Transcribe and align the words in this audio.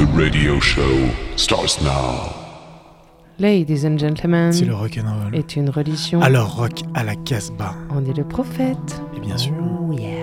The 0.00 0.06
radio 0.16 0.58
show 0.60 1.10
starts 1.36 1.78
now. 1.82 2.32
Ladies 3.38 3.84
and 3.84 3.98
gentlemen, 3.98 4.50
C'est 4.50 4.64
le 4.64 4.74
rock'n'roll. 4.74 5.34
est 5.34 5.56
une 5.56 5.68
religion. 5.68 6.22
Alors 6.22 6.56
rock 6.56 6.80
à 6.94 7.04
la 7.04 7.14
Casbah. 7.16 7.74
On 7.94 8.02
est 8.08 8.16
le 8.16 8.24
prophète. 8.24 9.02
Et 9.14 9.20
bien 9.20 9.36
sûr. 9.36 9.52
Oh 9.60 9.92
yeah. 9.92 10.19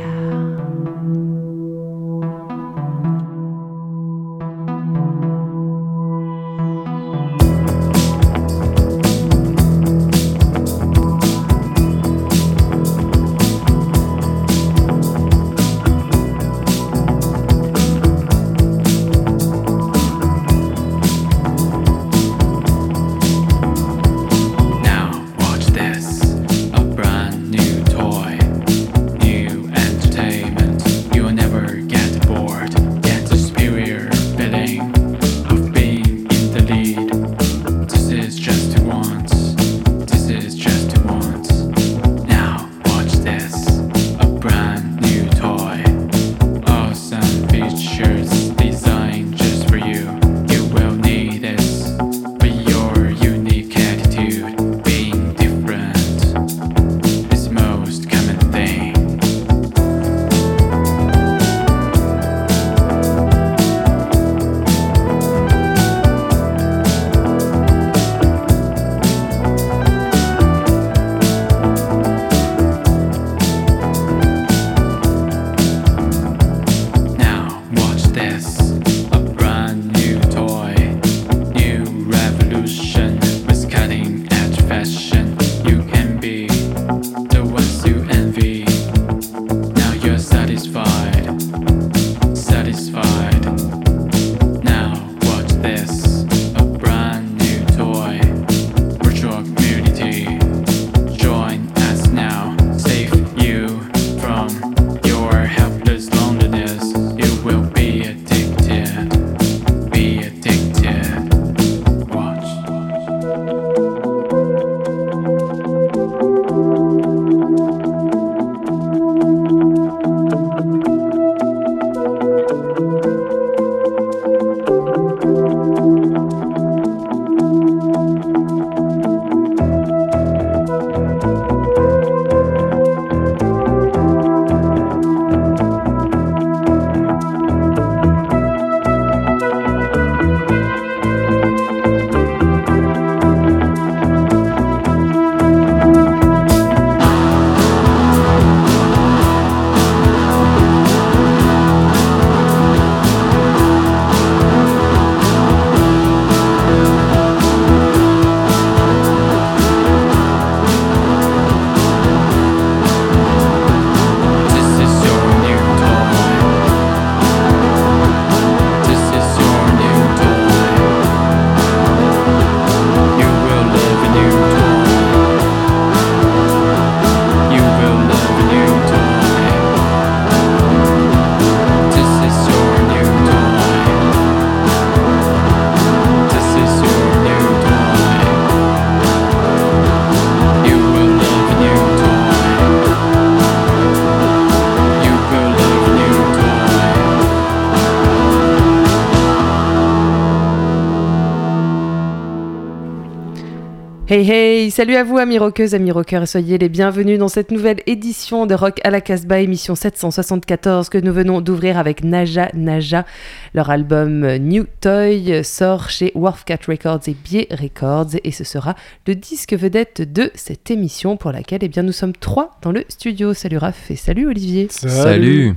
Hey 204.10 204.32
hey, 204.32 204.72
salut 204.72 204.96
à 204.96 205.04
vous 205.04 205.18
amis 205.18 205.38
rockeuses, 205.38 205.76
amis 205.76 205.92
rockeurs 205.92 206.24
et 206.24 206.28
soyez 206.28 206.58
les 206.58 206.70
bienvenus 206.70 207.20
dans 207.20 207.28
cette 207.28 207.52
nouvelle 207.52 207.82
édition 207.88 208.46
de 208.46 208.54
Rock 208.54 208.80
à 208.86 208.90
la 208.90 209.02
Casbah, 209.02 209.42
émission 209.42 209.76
774 209.76 210.88
que 210.88 210.98
nous 210.98 211.12
venons 211.12 211.42
d'ouvrir 211.42 211.78
avec 211.78 212.06
Naja 212.06 212.48
Naja. 212.54 213.06
Leur 213.54 213.70
album 213.70 214.24
euh, 214.24 214.38
New 214.38 214.66
Toy 214.80 215.44
sort 215.44 215.90
chez 215.90 216.14
Wharfcat 216.16 216.60
Records 216.70 217.02
et 217.08 217.18
Biais 217.22 217.50
Records 217.52 218.16
et 218.24 218.32
ce 218.32 218.46
sera 218.46 218.76
le 219.08 219.16
disque 219.16 219.52
vedette 219.52 220.14
de 220.14 220.32
cette 220.36 220.72
émission 220.72 221.18
pour 221.18 221.34
laquelle 221.34 221.60
eh 221.64 221.68
bien, 221.68 221.84
nous 221.84 221.92
sommes 221.92 222.14
trois 222.14 222.58
dans 222.62 222.72
le 222.72 222.86
studio. 222.88 223.34
Salut 223.34 223.58
Raph 223.58 223.92
et 223.92 223.98
salut 223.98 224.26
Olivier. 224.26 224.70
Salut 224.70 225.54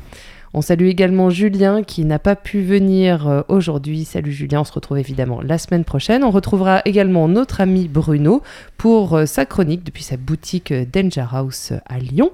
On 0.53 0.63
salue 0.63 0.87
également 0.87 1.31
Julien 1.31 1.85
qui 1.85 2.05
n'a 2.05 2.19
pas 2.19 2.35
pu 2.35 2.63
venir 2.63 3.29
euh, 3.29 3.43
aujourd'hui. 3.47 4.05
Salut 4.05 4.33
Julien, 4.33 4.63
on 4.63 4.65
se 4.65 4.73
retrouve 4.73 4.99
évidemment 4.99 5.41
la 5.41 5.59
semaine 5.59 5.85
prochaine. 5.85 6.25
On 6.25 6.33
retrouvera 6.33 6.83
également 6.85 7.29
notre 7.29 7.61
ami 7.61 7.87
Bruno 7.87 8.43
pour 8.77 9.15
euh, 9.15 9.27
sa 9.27 9.47
chronique 9.47 9.85
depuis 9.85 10.03
sa 10.03 10.17
boutique 10.17 10.73
euh, 10.73 10.85
Danger 10.93 11.27
House 11.31 11.73
à 11.87 12.01
Lyon. 12.01 12.33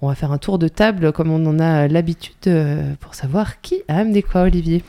On 0.00 0.06
va 0.06 0.14
faire 0.14 0.30
un 0.30 0.38
tour 0.38 0.60
de 0.60 0.68
table 0.68 1.10
comme 1.10 1.32
on 1.32 1.44
en 1.46 1.58
a 1.58 1.88
l'habitude 1.88 2.96
pour 3.00 3.16
savoir 3.16 3.60
qui 3.60 3.82
a 3.88 3.96
amené 3.96 4.22
quoi 4.22 4.42
Olivier? 4.42 4.84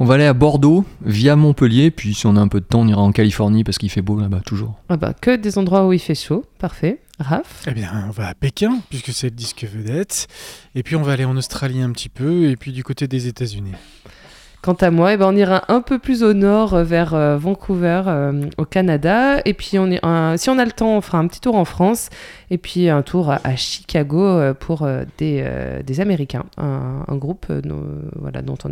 On 0.00 0.04
va 0.06 0.14
aller 0.14 0.26
à 0.26 0.32
Bordeaux 0.32 0.84
via 1.04 1.36
Montpellier, 1.36 1.92
puis 1.92 2.14
si 2.14 2.26
on 2.26 2.34
a 2.34 2.40
un 2.40 2.48
peu 2.48 2.58
de 2.58 2.64
temps, 2.64 2.80
on 2.80 2.88
ira 2.88 3.00
en 3.00 3.12
Californie 3.12 3.62
parce 3.62 3.78
qu'il 3.78 3.90
fait 3.90 4.02
beau 4.02 4.18
là-bas 4.18 4.40
toujours. 4.40 4.74
Ah 4.88 4.96
bah, 4.96 5.14
que 5.14 5.36
des 5.36 5.56
endroits 5.56 5.86
où 5.86 5.92
il 5.92 6.00
fait 6.00 6.16
chaud, 6.16 6.44
parfait. 6.58 7.00
Raph? 7.20 7.62
Eh 7.68 7.74
bien, 7.74 8.04
on 8.08 8.10
va 8.10 8.26
à 8.26 8.34
Pékin, 8.34 8.80
puisque 8.88 9.12
c'est 9.12 9.28
le 9.28 9.36
disque 9.36 9.64
vedette. 9.72 10.26
Et 10.74 10.82
puis, 10.82 10.96
on 10.96 11.02
va 11.02 11.12
aller 11.12 11.24
en 11.24 11.36
Australie 11.36 11.80
un 11.80 11.92
petit 11.92 12.08
peu, 12.08 12.50
et 12.50 12.56
puis 12.56 12.72
du 12.72 12.82
côté 12.82 13.06
des 13.06 13.28
États-Unis. 13.28 13.70
Quant 14.64 14.72
à 14.72 14.90
moi, 14.90 15.12
eh 15.12 15.18
ben, 15.18 15.26
on 15.26 15.36
ira 15.36 15.64
un 15.68 15.82
peu 15.82 15.98
plus 15.98 16.22
au 16.22 16.32
nord, 16.32 16.72
euh, 16.72 16.84
vers 16.84 17.12
euh, 17.12 17.36
Vancouver, 17.36 18.00
euh, 18.06 18.48
au 18.56 18.64
Canada. 18.64 19.42
Et 19.44 19.52
puis, 19.52 19.78
on 19.78 19.90
si 20.38 20.48
on 20.48 20.58
a 20.58 20.64
le 20.64 20.72
temps, 20.72 20.96
on 20.96 21.02
fera 21.02 21.18
un 21.18 21.26
petit 21.26 21.42
tour 21.42 21.56
en 21.56 21.66
France. 21.66 22.08
Et 22.50 22.56
puis, 22.56 22.88
un 22.88 23.02
tour 23.02 23.30
à, 23.30 23.56
Chicago 23.56 24.54
pour 24.58 24.88
des, 25.18 26.00
Américains. 26.00 26.46
Un, 26.56 27.16
groupe 27.16 27.52
dont- 27.52 27.84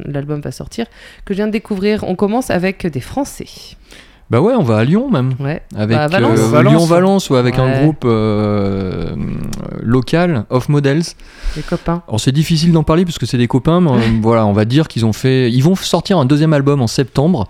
l'album 0.06 0.40
va 0.40 0.50
sortir, 0.50 0.86
que 1.26 1.34
je 1.34 1.36
viens 1.36 1.46
de 1.46 1.52
découvrir. 1.52 2.04
On 2.08 2.14
commence 2.14 2.48
avec 2.48 2.86
des 2.86 3.00
Français. 3.00 3.76
Bah 4.32 4.40
ouais, 4.40 4.54
on 4.54 4.62
va 4.62 4.78
à 4.78 4.84
Lyon 4.84 5.10
même. 5.10 5.34
Ouais. 5.38 5.60
Avec 5.76 5.94
Bah, 5.94 6.04
à 6.04 6.08
Valence. 6.08 6.40
euh, 6.40 6.48
Valence. 6.48 6.72
Lyon-Valence 6.72 7.28
ou 7.30 7.34
avec 7.36 7.56
Ouais. 7.56 7.60
un 7.60 7.82
groupe 7.82 8.04
euh, 8.06 9.14
local, 9.82 10.46
Off 10.48 10.70
Models. 10.70 11.02
Les 11.54 11.60
copains. 11.62 12.02
Alors 12.08 12.18
c'est 12.18 12.32
difficile 12.32 12.72
d'en 12.72 12.82
parler 12.82 13.04
parce 13.04 13.18
que 13.18 13.26
c'est 13.26 13.36
des 13.36 13.46
copains, 13.46 13.82
mais 13.82 13.90
euh, 13.90 14.00
voilà, 14.22 14.46
on 14.46 14.54
va 14.54 14.64
dire 14.64 14.88
qu'ils 14.88 15.04
ont 15.04 15.12
fait. 15.12 15.50
Ils 15.52 15.62
vont 15.62 15.74
sortir 15.76 16.16
un 16.18 16.24
deuxième 16.24 16.54
album 16.54 16.80
en 16.80 16.86
septembre 16.86 17.46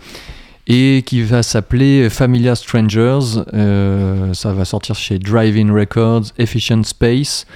et 0.67 1.05
qui 1.06 1.23
va 1.23 1.44
s'appeler 1.44 2.11
Familiar 2.11 2.56
Strangers. 2.56 3.44
Euh, 3.55 4.35
ça 4.35 4.52
va 4.52 4.64
sortir 4.64 4.96
chez 4.96 5.20
Drive-In 5.20 5.73
Records, 5.73 6.25
Efficient 6.38 6.82
Space. 6.82 7.46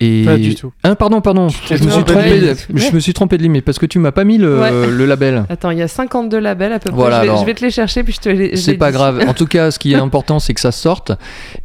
Et... 0.00 0.24
Pas 0.24 0.36
du 0.36 0.54
tout. 0.54 0.72
Ah 0.84 0.94
pardon, 0.94 1.20
pardon. 1.20 1.48
Je 1.48 1.74
me, 1.74 1.90
suis 1.90 2.04
trompé 2.04 2.40
de 2.40 2.54
je 2.74 2.94
me 2.94 3.00
suis 3.00 3.12
trompé 3.12 3.36
de 3.36 3.42
limite 3.42 3.64
parce 3.64 3.78
que 3.78 3.86
tu 3.86 3.98
m'as 3.98 4.12
pas 4.12 4.24
mis 4.24 4.38
le, 4.38 4.60
Ouais. 4.60 4.86
le 4.86 5.06
label. 5.06 5.44
Attends, 5.48 5.70
il 5.70 5.78
y 5.78 5.82
a 5.82 5.88
52 5.88 6.38
labels 6.38 6.72
à 6.72 6.78
peu 6.78 6.90
près. 6.90 6.96
Voilà, 6.96 7.16
je, 7.16 7.22
vais, 7.22 7.28
alors. 7.28 7.40
je 7.40 7.46
vais 7.46 7.54
te 7.54 7.64
les 7.64 7.70
chercher 7.70 8.04
puis 8.04 8.12
je 8.12 8.20
te 8.20 8.28
les. 8.28 8.56
C'est 8.56 8.74
pas 8.74 8.92
grave. 8.92 9.24
En 9.26 9.34
tout 9.34 9.46
cas, 9.46 9.70
ce 9.70 9.78
qui 9.78 9.92
est 9.92 9.96
important, 10.08 10.38
c'est 10.38 10.54
que 10.54 10.60
ça 10.60 10.72
sorte. 10.72 11.12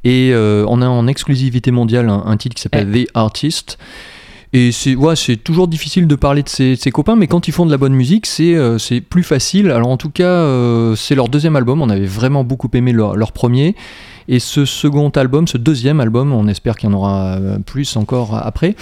Et 0.04 0.32
euh, 0.34 0.66
on 0.68 0.82
a 0.82 0.88
en 0.88 1.08
exclusivité 1.08 1.72
mondiale 1.72 2.10
un, 2.10 2.24
un 2.26 2.38
titre 2.38 2.56
qui 2.56 2.62
s'appelle 2.62 2.90
The 2.92 3.08
Artist. 3.14 3.78
Et 4.56 4.72
c'est 4.72 4.94
ouais, 4.94 5.16
c'est 5.16 5.38
toujours 5.38 5.68
difficile 5.68 6.06
de 6.06 6.16
parler 6.16 6.44
de 6.44 6.50
ses, 6.50 6.72
de 6.72 6.80
ses 6.80 6.92
copains, 6.92 7.16
mais 7.16 7.26
quand 7.26 7.48
ils 7.48 7.52
font 7.52 7.66
de 7.66 7.72
la 7.72 7.78
bonne 7.78 7.94
musique, 7.94 8.28
c'est 8.28 8.54
euh, 8.54 8.78
c'est 8.78 9.02
plus 9.02 9.24
facile. 9.24 9.72
Alors 9.72 9.90
en 9.90 9.98
tout 9.98 10.12
cas, 10.12 10.26
euh, 10.26 10.96
c'est 10.96 11.16
leur 11.16 11.28
deuxième 11.28 11.56
album. 11.56 11.82
On 11.82 11.90
avait 11.90 12.06
vraiment 12.06 12.44
beaucoup 12.44 12.70
aimé 12.74 12.92
leur, 12.92 13.16
leur 13.16 13.32
premier. 13.32 13.76
Et 14.28 14.40
ce 14.40 14.66
second 14.66 15.10
album, 15.10 15.48
ce 15.48 15.58
deuxième 15.58 16.00
album, 16.00 16.32
on 16.32 16.48
espère 16.48 16.76
qu'il 16.78 16.90
y 16.90 16.94
en 16.94 16.96
aura 16.96 17.36
euh, 17.36 17.60
plus 17.60 17.98
encore 17.98 18.36
après, 18.36 18.76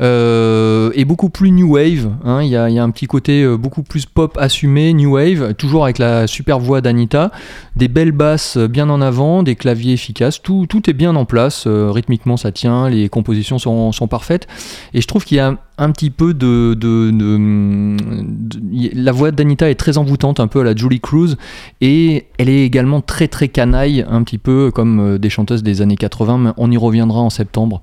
euh, 0.00 0.90
est 0.94 1.04
beaucoup 1.04 1.28
plus 1.30 1.50
new 1.50 1.74
wave. 1.74 2.10
hein. 2.24 2.42
Il 2.42 2.48
y, 2.48 2.56
a, 2.56 2.68
il 2.68 2.74
y 2.74 2.78
a 2.78 2.82
un 2.84 2.90
petit 2.90 3.06
côté 3.06 3.42
euh, 3.42 3.56
beaucoup 3.56 3.82
plus 3.82 4.06
pop 4.06 4.36
assumé, 4.40 4.92
new 4.92 5.14
wave, 5.14 5.54
toujours 5.54 5.84
avec 5.84 5.98
la 5.98 6.26
super 6.26 6.58
voix 6.58 6.80
d'Anita, 6.80 7.30
des 7.76 7.88
belles 7.88 8.12
basses 8.12 8.56
bien 8.58 8.90
en 8.90 9.00
avant, 9.00 9.42
des 9.42 9.54
claviers 9.56 9.92
efficaces, 9.92 10.42
tout, 10.42 10.66
tout 10.68 10.88
est 10.90 10.94
bien 10.94 11.14
en 11.16 11.24
place. 11.24 11.64
euh, 11.66 11.90
rythmiquement, 11.90 12.36
ça 12.36 12.52
tient, 12.52 12.88
les 12.88 13.08
compositions 13.08 13.58
sont, 13.58 13.92
sont 13.92 14.08
parfaites. 14.08 14.46
Et 14.94 15.00
je 15.00 15.06
trouve 15.06 15.24
qu'il 15.24 15.36
y 15.36 15.40
a 15.40 15.56
un 15.76 15.90
petit 15.90 16.10
peu 16.10 16.34
de, 16.34 16.74
de- 16.74 17.10
de- 17.10 17.96
de- 17.98 18.90
la 18.94 19.12
voix 19.12 19.30
d'Anita 19.32 19.68
est 19.70 19.74
très 19.74 19.98
envoûtante, 19.98 20.38
un 20.40 20.46
peu 20.46 20.60
à 20.60 20.64
la 20.64 20.74
Julie 20.76 21.00
Cruz, 21.00 21.36
et 21.80 22.26
elle 22.38 22.48
est 22.48 22.64
également 22.64 23.00
très 23.00 23.26
très 23.28 23.48
canaille, 23.48 24.04
un 24.08 24.22
petit 24.22 24.38
peu 24.38 24.70
comme 24.72 25.00
euh, 25.00 25.18
des 25.18 25.30
chanteuses 25.30 25.62
des 25.62 25.82
années 25.82 25.96
80. 25.96 26.38
Mais 26.38 26.50
on 26.56 26.70
y 26.70 26.76
reviendra 26.76 27.20
en 27.20 27.30
septembre. 27.30 27.80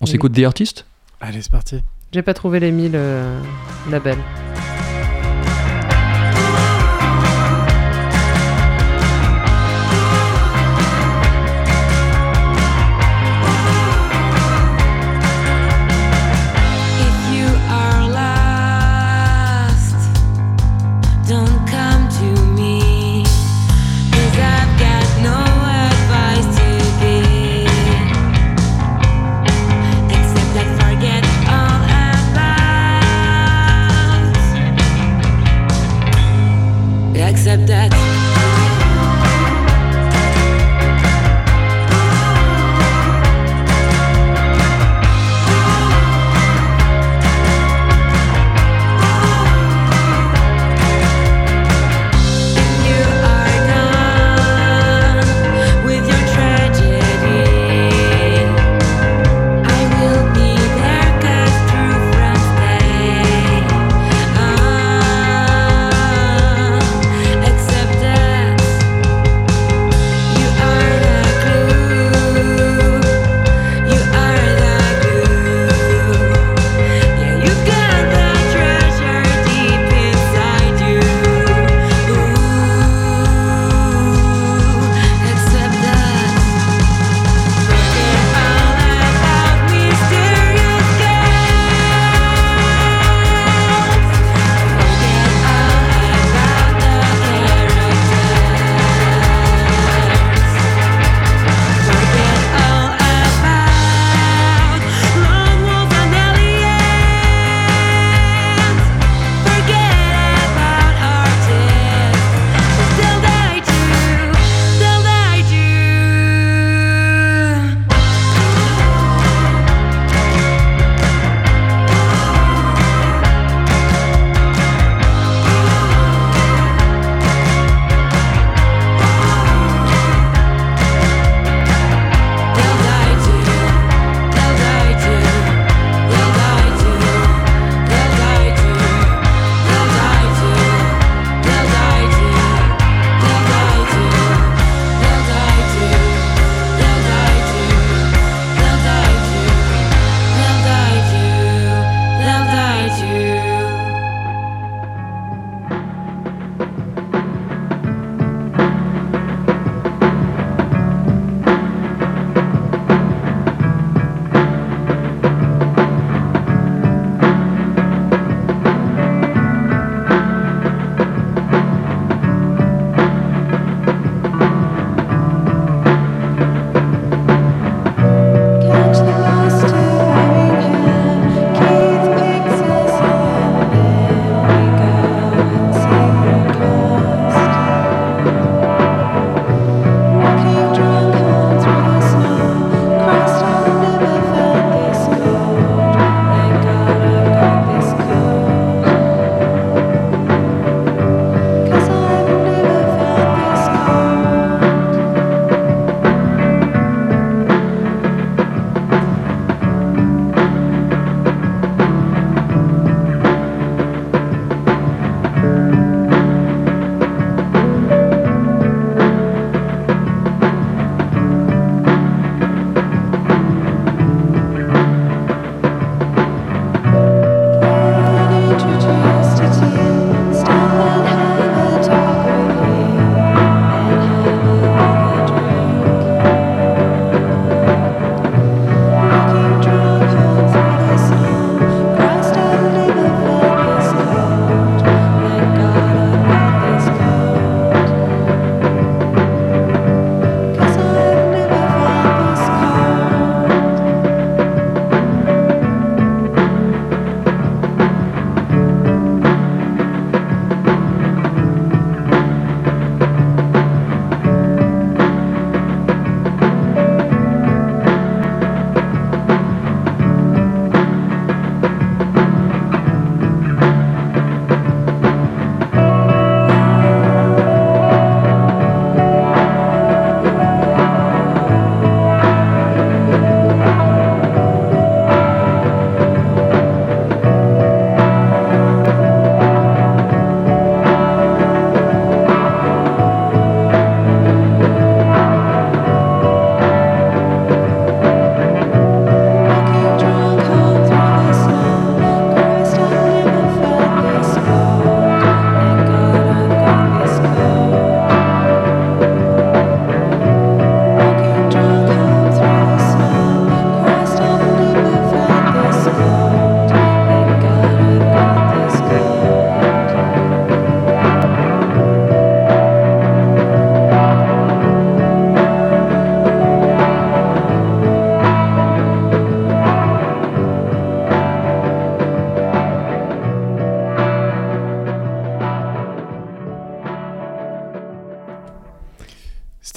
On 0.00 0.04
Oui. 0.04 0.10
s'écoute 0.12 0.30
des 0.32 0.44
artistes 0.44 0.86
Allez, 1.20 1.42
c'est 1.42 1.52
parti. 1.52 1.82
J'ai 2.12 2.22
pas 2.22 2.34
trouvé 2.34 2.60
les 2.60 2.70
1000 2.70 2.92
euh, 2.94 3.40
labels. 3.90 4.18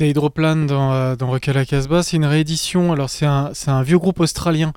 C'était 0.01 0.09
Hydroplane 0.13 0.65
dans, 0.65 0.93
euh, 0.93 1.15
dans 1.15 1.27
Rock 1.29 1.47
à 1.47 1.53
la 1.53 1.63
Casbah. 1.63 2.01
C'est 2.01 2.17
une 2.17 2.25
réédition. 2.25 2.91
Alors, 2.91 3.07
c'est 3.11 3.27
un, 3.27 3.51
un 3.67 3.83
vieux 3.83 3.99
groupe 3.99 4.19
australien. 4.19 4.73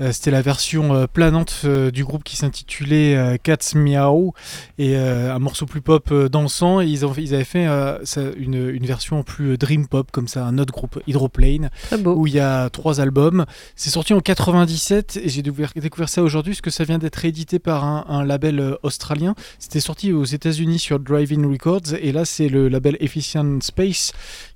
Euh, 0.00 0.12
C'était 0.12 0.30
la 0.30 0.40
version 0.40 0.94
euh, 0.94 1.06
planante 1.06 1.60
euh, 1.66 1.90
du 1.90 2.04
groupe 2.04 2.24
qui 2.24 2.36
s'intitulait 2.38 3.38
Cats 3.42 3.74
Meow 3.74 4.32
et 4.78 4.96
un 4.96 5.38
morceau 5.38 5.66
plus 5.66 5.82
pop 5.82 6.10
dansant. 6.14 6.80
Et 6.80 6.86
ils, 6.86 7.04
ont, 7.04 7.12
ils 7.18 7.34
avaient 7.34 7.44
fait 7.44 7.66
ça- 8.04 8.22
une, 8.38 8.70
une 8.70 8.86
version 8.86 9.22
plus 9.22 9.58
dream 9.58 9.86
pop, 9.86 10.10
comme 10.10 10.26
ça, 10.26 10.46
un 10.46 10.56
autre 10.56 10.72
groupe, 10.72 10.98
Hydroplane, 11.06 11.68
où 12.06 12.26
il 12.26 12.32
y 12.32 12.40
a 12.40 12.70
trois 12.70 12.98
albums. 13.02 13.44
C'est 13.76 13.90
sorti 13.90 14.14
en 14.14 14.20
97 14.20 15.20
et 15.22 15.28
j'ai 15.28 15.42
découvert, 15.42 15.72
découvert 15.76 16.08
ça 16.08 16.22
aujourd'hui 16.22 16.54
parce 16.54 16.62
que 16.62 16.70
ça 16.70 16.84
vient 16.84 16.96
d'être 16.98 17.16
réédité 17.16 17.58
par 17.58 17.84
un, 17.84 18.06
un 18.08 18.24
label 18.24 18.78
australien. 18.82 19.34
C'était 19.58 19.80
sorti 19.80 20.14
aux 20.14 20.24
États-Unis 20.24 20.78
sur 20.78 20.98
Drive-In 20.98 21.46
Records 21.46 21.92
et 22.00 22.12
là, 22.12 22.24
c'est 22.24 22.48
le 22.48 22.68
label 22.70 22.96
Efficient 23.00 23.60
Space 23.60 24.12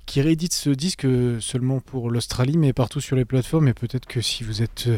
qui 0.07 0.21
réédite 0.21 0.53
ce 0.53 0.71
disque 0.71 1.05
euh, 1.05 1.39
seulement 1.39 1.79
pour 1.79 2.09
l'Australie, 2.09 2.57
mais 2.57 2.73
partout 2.73 3.01
sur 3.01 3.15
les 3.15 3.25
plateformes. 3.25 3.67
Et 3.67 3.73
peut-être 3.75 4.07
que 4.07 4.21
si 4.21 4.43
vous 4.43 4.63
êtes. 4.63 4.89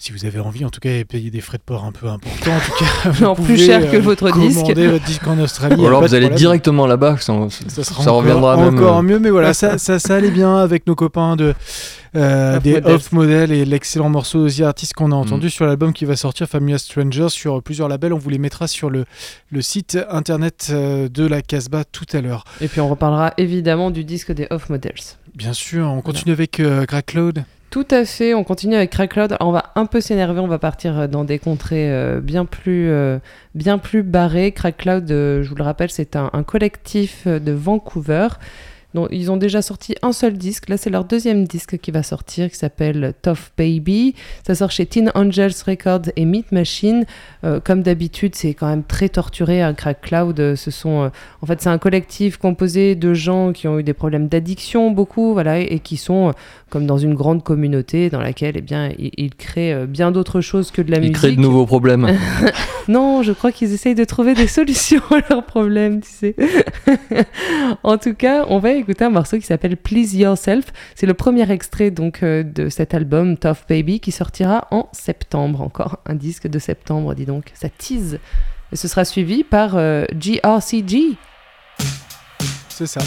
Si 0.00 0.12
vous 0.12 0.24
avez 0.24 0.38
envie, 0.38 0.64
en 0.64 0.70
tout 0.70 0.78
cas, 0.80 0.90
et 0.90 1.04
payer 1.04 1.30
des 1.30 1.40
frais 1.40 1.58
de 1.58 1.62
port 1.62 1.84
un 1.84 1.90
peu 1.92 2.06
importants, 2.06 2.52
en 2.52 2.60
tout 2.60 2.84
cas, 2.84 3.10
vous 3.10 3.24
En 3.24 3.34
plus 3.34 3.42
pouvez, 3.44 3.56
cher 3.66 3.90
que 3.90 3.96
euh, 3.96 4.00
votre 4.00 4.30
disque. 4.38 4.60
votre 4.76 5.04
disque 5.04 5.26
en 5.26 5.38
Australie. 5.40 5.74
Ou 5.82 5.86
alors 5.86 6.00
vous 6.02 6.14
allez 6.14 6.26
problème. 6.26 6.38
directement 6.38 6.86
là-bas, 6.86 7.16
ça, 7.18 7.34
Ça, 7.68 7.82
sera 7.82 8.02
ça 8.04 8.10
encore, 8.12 8.16
reviendra 8.22 8.56
même. 8.56 8.74
encore 8.78 8.98
euh, 8.98 9.02
mieux, 9.02 9.18
mais 9.18 9.30
voilà, 9.30 9.52
ça, 9.54 9.76
ça, 9.76 9.98
ça 9.98 10.14
allait 10.14 10.30
bien 10.30 10.56
avec 10.56 10.86
nos 10.86 10.94
copains 10.94 11.34
de 11.34 11.52
euh, 12.16 12.56
Off 12.56 12.62
des 12.62 12.72
Models. 12.74 12.94
Off 12.94 13.12
Model 13.12 13.52
et 13.52 13.64
l'excellent 13.64 14.08
morceau 14.08 14.48
The 14.48 14.60
Artist 14.60 14.94
qu'on 14.94 15.10
a 15.12 15.16
Mm. 15.16 15.18
entendu 15.18 15.50
sur 15.50 15.66
l'album 15.66 15.92
qui 15.92 16.04
va 16.04 16.14
sortir, 16.16 16.46
Famous 16.48 16.78
Strangers, 16.78 17.28
sur 17.28 17.60
plusieurs 17.62 17.88
labels. 17.88 18.12
On 18.12 18.18
vous 18.18 18.30
les 18.30 18.38
mettra 18.38 18.68
sur 18.68 18.88
le, 18.90 19.04
le 19.50 19.62
site 19.62 19.98
internet 20.10 20.68
euh, 20.70 21.08
de 21.08 21.26
la 21.26 21.42
Casbah 21.42 21.82
tout 21.84 22.06
à 22.12 22.20
l'heure. 22.20 22.44
Et 22.60 22.68
puis 22.68 22.80
on 22.80 22.88
reparlera 22.88 23.34
évidemment 23.36 23.90
du 23.90 24.04
disque 24.04 24.30
des 24.32 24.46
Off 24.50 24.70
Models. 24.70 24.94
Bien 25.34 25.52
sûr, 25.52 25.86
on 25.88 26.00
continue 26.02 26.32
avec 26.32 26.60
euh, 26.60 26.84
Greg 26.86 27.04
Cloud. 27.04 27.44
Tout 27.70 27.86
à 27.90 28.06
fait, 28.06 28.32
on 28.32 28.44
continue 28.44 28.76
avec 28.76 28.90
Crack 28.90 29.10
Cloud. 29.10 29.36
On 29.40 29.52
va 29.52 29.72
un 29.74 29.84
peu 29.84 30.00
s'énerver, 30.00 30.40
on 30.40 30.48
va 30.48 30.58
partir 30.58 30.98
euh, 31.00 31.06
dans 31.06 31.24
des 31.24 31.38
contrées 31.38 31.92
euh, 31.92 32.18
bien, 32.18 32.46
plus, 32.46 32.88
euh, 32.88 33.18
bien 33.54 33.76
plus 33.76 34.02
barrées. 34.02 34.52
Crack 34.52 34.78
Cloud, 34.78 35.10
euh, 35.10 35.42
je 35.42 35.50
vous 35.50 35.54
le 35.54 35.64
rappelle, 35.64 35.90
c'est 35.90 36.16
un, 36.16 36.30
collectif 36.44 37.26
de 37.26 37.52
Vancouver. 37.52 38.28
Dont 38.94 39.06
ils 39.10 39.30
ont 39.30 39.36
déjà 39.36 39.60
sorti 39.62 39.94
un 40.02 40.12
seul 40.12 40.38
disque. 40.38 40.68
Là, 40.68 40.76
c'est 40.76 40.90
leur 40.90 41.04
deuxième 41.04 41.46
disque 41.46 41.78
qui 41.78 41.90
va 41.90 42.02
sortir, 42.02 42.50
qui 42.50 42.56
s'appelle 42.56 43.14
Tough 43.22 43.52
Baby. 43.56 44.14
Ça 44.46 44.54
sort 44.54 44.70
chez 44.70 44.86
Teen 44.86 45.10
Angels 45.14 45.52
Records 45.66 46.10
et 46.16 46.24
Meat 46.24 46.52
Machine. 46.52 47.04
Euh, 47.44 47.60
comme 47.60 47.82
d'habitude, 47.82 48.34
c'est 48.34 48.54
quand 48.54 48.66
même 48.66 48.84
très 48.84 49.08
torturé. 49.08 49.60
Un 49.60 49.74
Crack 49.74 50.00
Cloud, 50.00 50.54
ce 50.56 50.70
sont, 50.70 51.02
euh, 51.02 51.08
en 51.42 51.46
fait, 51.46 51.60
c'est 51.60 51.68
un 51.68 51.78
collectif 51.78 52.38
composé 52.38 52.94
de 52.94 53.12
gens 53.12 53.52
qui 53.52 53.68
ont 53.68 53.78
eu 53.78 53.82
des 53.82 53.94
problèmes 53.94 54.28
d'addiction, 54.28 54.90
beaucoup, 54.90 55.34
voilà, 55.34 55.60
et, 55.60 55.64
et 55.64 55.78
qui 55.80 55.96
sont 55.96 56.28
euh, 56.28 56.32
comme 56.70 56.86
dans 56.86 56.98
une 56.98 57.14
grande 57.14 57.42
communauté 57.42 58.08
dans 58.08 58.20
laquelle, 58.20 58.54
eh 58.56 58.62
bien, 58.62 58.90
ils, 58.98 59.10
ils 59.16 59.34
créent 59.34 59.86
bien 59.86 60.10
d'autres 60.10 60.40
choses 60.40 60.70
que 60.70 60.82
de 60.82 60.90
la 60.90 60.98
musique. 60.98 61.16
crée 61.16 61.32
de 61.32 61.40
nouveaux 61.40 61.66
problèmes. 61.66 62.08
Non, 62.88 63.22
je 63.22 63.32
crois 63.32 63.52
qu'ils 63.52 63.74
essayent 63.74 63.94
de 63.94 64.04
trouver 64.04 64.32
des 64.32 64.46
solutions 64.46 65.02
à 65.10 65.20
leurs 65.28 65.44
problèmes, 65.44 66.00
tu 66.00 66.08
sais. 66.08 66.34
en 67.82 67.98
tout 67.98 68.14
cas, 68.14 68.46
on 68.48 68.58
va 68.58 68.72
écouter 68.78 69.04
un 69.04 69.10
morceau 69.10 69.38
qui 69.38 69.46
s'appelle 69.46 69.76
Please 69.76 70.14
Yourself. 70.14 70.66
C'est 70.94 71.06
le 71.06 71.14
premier 71.14 71.50
extrait 71.50 71.90
donc 71.90 72.22
euh, 72.22 72.42
de 72.42 72.68
cet 72.68 72.94
album 72.94 73.36
Tough 73.36 73.58
Baby 73.68 74.00
qui 74.00 74.12
sortira 74.12 74.66
en 74.70 74.88
septembre. 74.92 75.60
Encore 75.60 75.98
un 76.06 76.14
disque 76.14 76.46
de 76.46 76.58
septembre, 76.58 77.14
dis 77.14 77.26
donc. 77.26 77.50
Ça 77.54 77.68
tease. 77.68 78.18
Et 78.72 78.76
ce 78.76 78.88
sera 78.88 79.04
suivi 79.04 79.44
par 79.44 79.76
euh, 79.76 80.04
GRCG. 80.14 81.16
C'est 82.68 82.86
ça. 82.86 83.00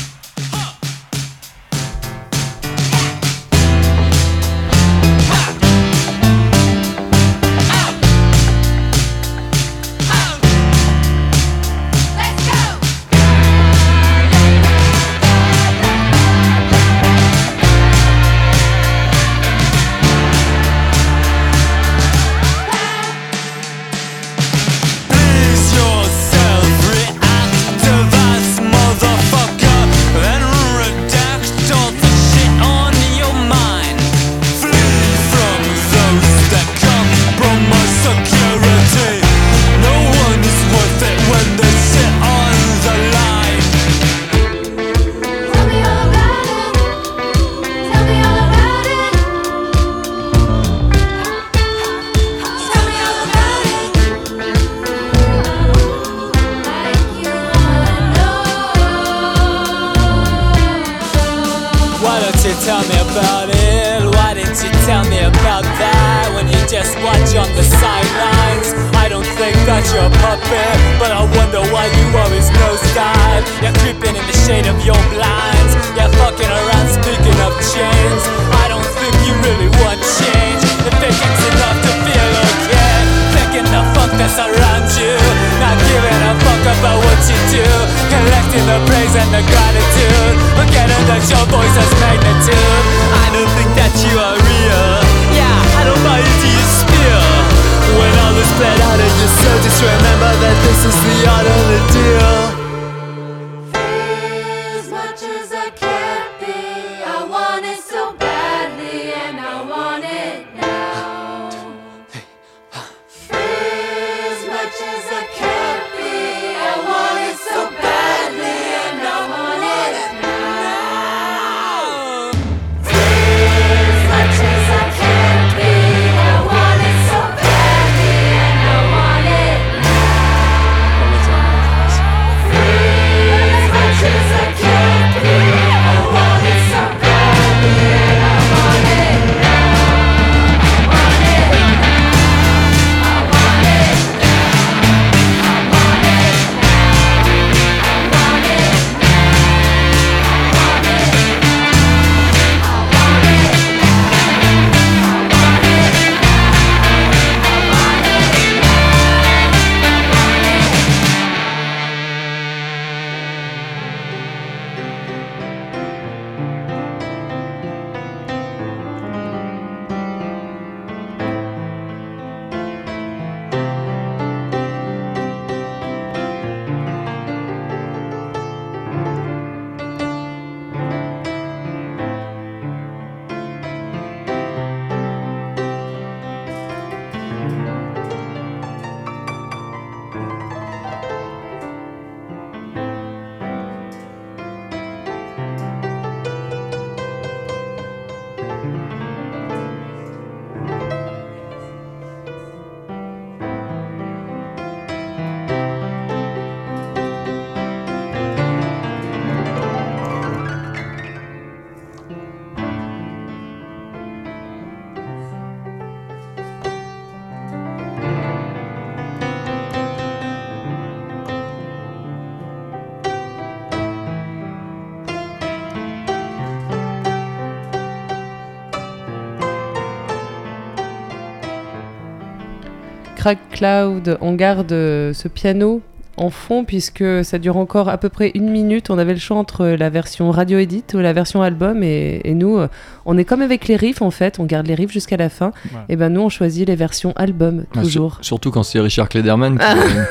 Crack 233.21 233.37
Cloud, 233.51 234.17
on 234.19 234.33
garde 234.33 234.71
euh, 234.71 235.13
ce 235.13 235.27
piano 235.27 235.81
en 236.17 236.29
fond 236.31 236.65
puisque 236.65 237.03
ça 237.23 237.37
dure 237.37 237.55
encore 237.57 237.87
à 237.87 237.97
peu 237.99 238.09
près 238.09 238.31
une 238.33 238.49
minute. 238.49 238.89
On 238.89 238.97
avait 238.97 239.13
le 239.13 239.19
choix 239.19 239.37
entre 239.37 239.65
la 239.67 239.89
version 239.91 240.31
radio 240.31 240.57
edit 240.57 240.83
ou 240.95 240.97
la 240.97 241.13
version 241.13 241.43
album 241.43 241.83
et, 241.83 242.19
et 242.23 242.33
nous, 242.33 242.57
euh, 242.57 242.67
on 243.05 243.19
est 243.19 243.23
comme 243.23 243.41
avec 243.43 243.67
les 243.67 243.75
riffs 243.75 244.01
en 244.01 244.09
fait, 244.09 244.39
on 244.39 244.45
garde 244.45 244.65
les 244.65 244.73
riffs 244.73 244.91
jusqu'à 244.91 245.17
la 245.17 245.29
fin. 245.29 245.51
Et 245.87 245.95
ben 245.95 246.09
nous, 246.09 246.21
on 246.21 246.29
choisit 246.29 246.67
les 246.67 246.75
versions 246.75 247.13
album 247.15 247.65
Ah, 247.75 247.81
toujours. 247.83 248.15
sur- 248.15 248.25
surtout 248.25 248.49
quand 248.49 248.63
c'est 248.63 248.79
Richard 248.79 249.07
Klederman 249.07 249.59
qui, 249.59 249.65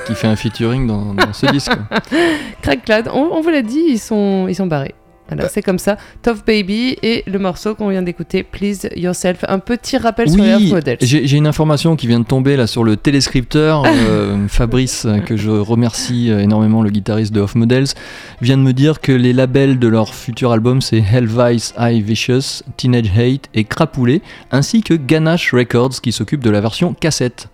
qui 0.07 0.15
fait 0.15 0.29
un 0.29 0.37
featuring 0.37 0.87
dans, 0.87 1.15
dans 1.15 1.33
ce 1.33 1.47
disque. 1.47 1.73
Crack 2.63 2.85
Cloud, 2.85 3.09
on, 3.13 3.29
on 3.33 3.41
vous 3.41 3.51
l'a 3.51 3.63
dit, 3.63 3.83
ils 3.89 3.99
sont, 3.99 4.47
ils 4.49 4.55
sont 4.55 4.67
barrés. 4.69 4.95
Voilà, 5.31 5.45
Bah. 5.45 5.51
c'est 5.53 5.63
comme 5.63 5.79
ça. 5.79 5.97
Tough 6.23 6.45
Baby 6.47 6.97
et 7.03 7.23
le 7.27 7.39
morceau 7.39 7.75
qu'on 7.75 7.89
vient 7.89 8.03
d'écouter, 8.03 8.43
Please 8.43 8.89
Yourself. 8.97 9.45
Un 9.49 9.59
petit 9.61 9.97
rappel 9.97 10.29
sur 10.29 10.43
les 10.43 10.57
Oui, 10.57 10.71
Models. 10.73 10.99
j'ai 11.01 11.37
une 11.37 11.47
information 11.47 11.97
qui 11.97 12.07
vient 12.07 12.21
de 12.21 12.25
tomber 12.25 12.57
là 12.57 12.67
sur 12.67 12.85
le 12.85 12.97
téléscripteur. 12.97 13.85
Euh, 14.11 14.49
Fabrice, 14.49 15.05
euh, 15.05 15.19
que 15.19 15.37
je 15.37 15.51
remercie 15.51 16.31
euh, 16.31 16.41
énormément, 16.41 16.83
le 16.83 16.91
guitariste 16.91 17.33
de 17.33 17.41
Off 17.41 17.55
Models, 17.55 17.87
vient 18.41 18.57
de 18.57 18.63
me 18.63 18.73
dire 18.73 19.01
que 19.01 19.13
les 19.13 19.33
labels 19.33 19.79
de 19.79 19.89
leur 19.89 20.15
futur 20.15 20.53
album 20.53 20.81
c'est 20.81 20.99
Hellvice, 20.99 21.75
High 21.79 22.03
Vicious, 22.03 22.63
Teenage 22.77 23.11
Hate 23.17 23.47
et 23.55 23.65
Crapoulé, 23.65 24.23
ainsi 24.51 24.83
que 24.83 24.95
Ganache 24.95 25.53
Records 25.55 26.01
qui 26.03 26.13
s'occupe 26.13 26.43
de 26.43 26.51
la 26.51 26.61
version 26.61 26.95
cassette. 26.95 27.49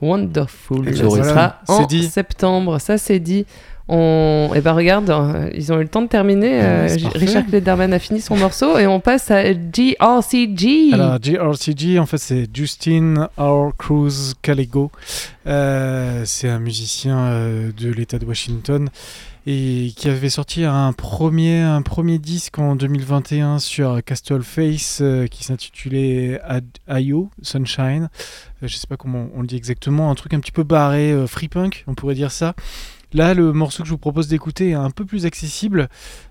Wonderful. 0.00 0.84
Ben 0.84 0.94
voilà, 1.06 1.24
sera 1.24 1.56
en 1.68 1.86
dit. 1.86 2.04
septembre. 2.08 2.78
Ça, 2.80 2.98
c'est 2.98 3.18
dit. 3.18 3.46
On... 3.88 4.50
Et 4.54 4.60
ben 4.60 4.72
regarde, 4.72 5.08
euh, 5.10 5.50
ils 5.54 5.72
ont 5.72 5.76
eu 5.78 5.82
le 5.82 5.88
temps 5.88 6.02
de 6.02 6.08
terminer. 6.08 6.60
euh, 6.62 6.88
J- 6.88 7.04
parfait. 7.04 7.18
Richard 7.18 7.46
Klederman 7.46 7.92
a 7.94 7.98
fini 7.98 8.20
son 8.20 8.36
morceau 8.36 8.78
et 8.78 8.86
on 8.86 9.00
passe 9.00 9.30
à 9.30 9.42
GRCG. 9.54 10.92
Alors, 10.92 11.18
JRCG, 11.22 11.98
en 11.98 12.06
fait, 12.06 12.18
c'est 12.18 12.46
Justin 12.54 13.28
R. 13.38 13.70
Cruz 13.78 14.34
Callego. 14.42 14.90
Euh, 15.46 16.22
c'est 16.26 16.48
un 16.48 16.58
musicien 16.58 17.18
euh, 17.18 17.70
de 17.76 17.90
l'État 17.90 18.18
de 18.18 18.26
Washington 18.26 18.88
et 19.46 19.92
qui 19.96 20.10
avait 20.10 20.28
sorti 20.28 20.64
un 20.64 20.92
premier, 20.92 21.60
un 21.62 21.80
premier 21.80 22.18
disque 22.18 22.58
en 22.58 22.76
2021 22.76 23.58
sur 23.58 24.04
Castle 24.04 24.42
Face 24.42 24.98
euh, 25.00 25.26
qui 25.26 25.42
s'intitulait 25.44 26.38
Ayo 26.86 27.30
Sunshine. 27.40 28.10
Euh, 28.62 28.66
je 28.68 28.76
sais 28.76 28.86
pas 28.86 28.98
comment 28.98 29.28
on 29.34 29.40
le 29.40 29.46
dit 29.46 29.56
exactement, 29.56 30.10
un 30.10 30.14
truc 30.14 30.34
un 30.34 30.40
petit 30.40 30.52
peu 30.52 30.64
barré, 30.64 31.12
euh, 31.12 31.26
free 31.26 31.48
punk, 31.48 31.84
on 31.86 31.94
pourrait 31.94 32.14
dire 32.14 32.30
ça. 32.32 32.54
Là, 33.14 33.32
le 33.32 33.52
morceau 33.52 33.82
que 33.82 33.88
je 33.88 33.92
vous 33.92 33.98
propose 33.98 34.28
d'écouter 34.28 34.70
est 34.70 34.74
un 34.74 34.90
peu 34.90 35.06
plus 35.06 35.24
accessible. 35.24 35.88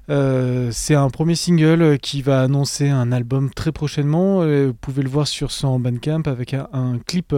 Euh, 0.09 0.69
c'est 0.71 0.93
un 0.93 1.09
premier 1.09 1.35
single 1.35 1.97
qui 1.97 2.21
va 2.21 2.41
annoncer 2.41 2.87
un 2.89 3.11
album 3.11 3.49
très 3.51 3.71
prochainement. 3.71 4.43
Euh, 4.43 4.67
vous 4.67 4.73
pouvez 4.73 5.01
le 5.01 5.09
voir 5.09 5.27
sur 5.27 5.51
son 5.51 5.79
Bandcamp 5.79 6.23
avec 6.27 6.53
un, 6.53 6.99
clip 7.07 7.35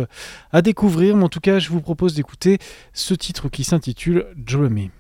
à 0.52 0.62
découvrir. 0.62 1.16
Mais 1.16 1.24
en 1.24 1.30
tout 1.30 1.40
cas, 1.40 1.60
je 1.60 1.70
vous 1.70 1.82
propose 1.82 2.16
d'écouter 2.16 2.58
ce 2.94 3.14
titre 3.14 3.48
qui 3.48 3.64
s'intitule 3.64 4.26
Dreamy. 4.36 4.92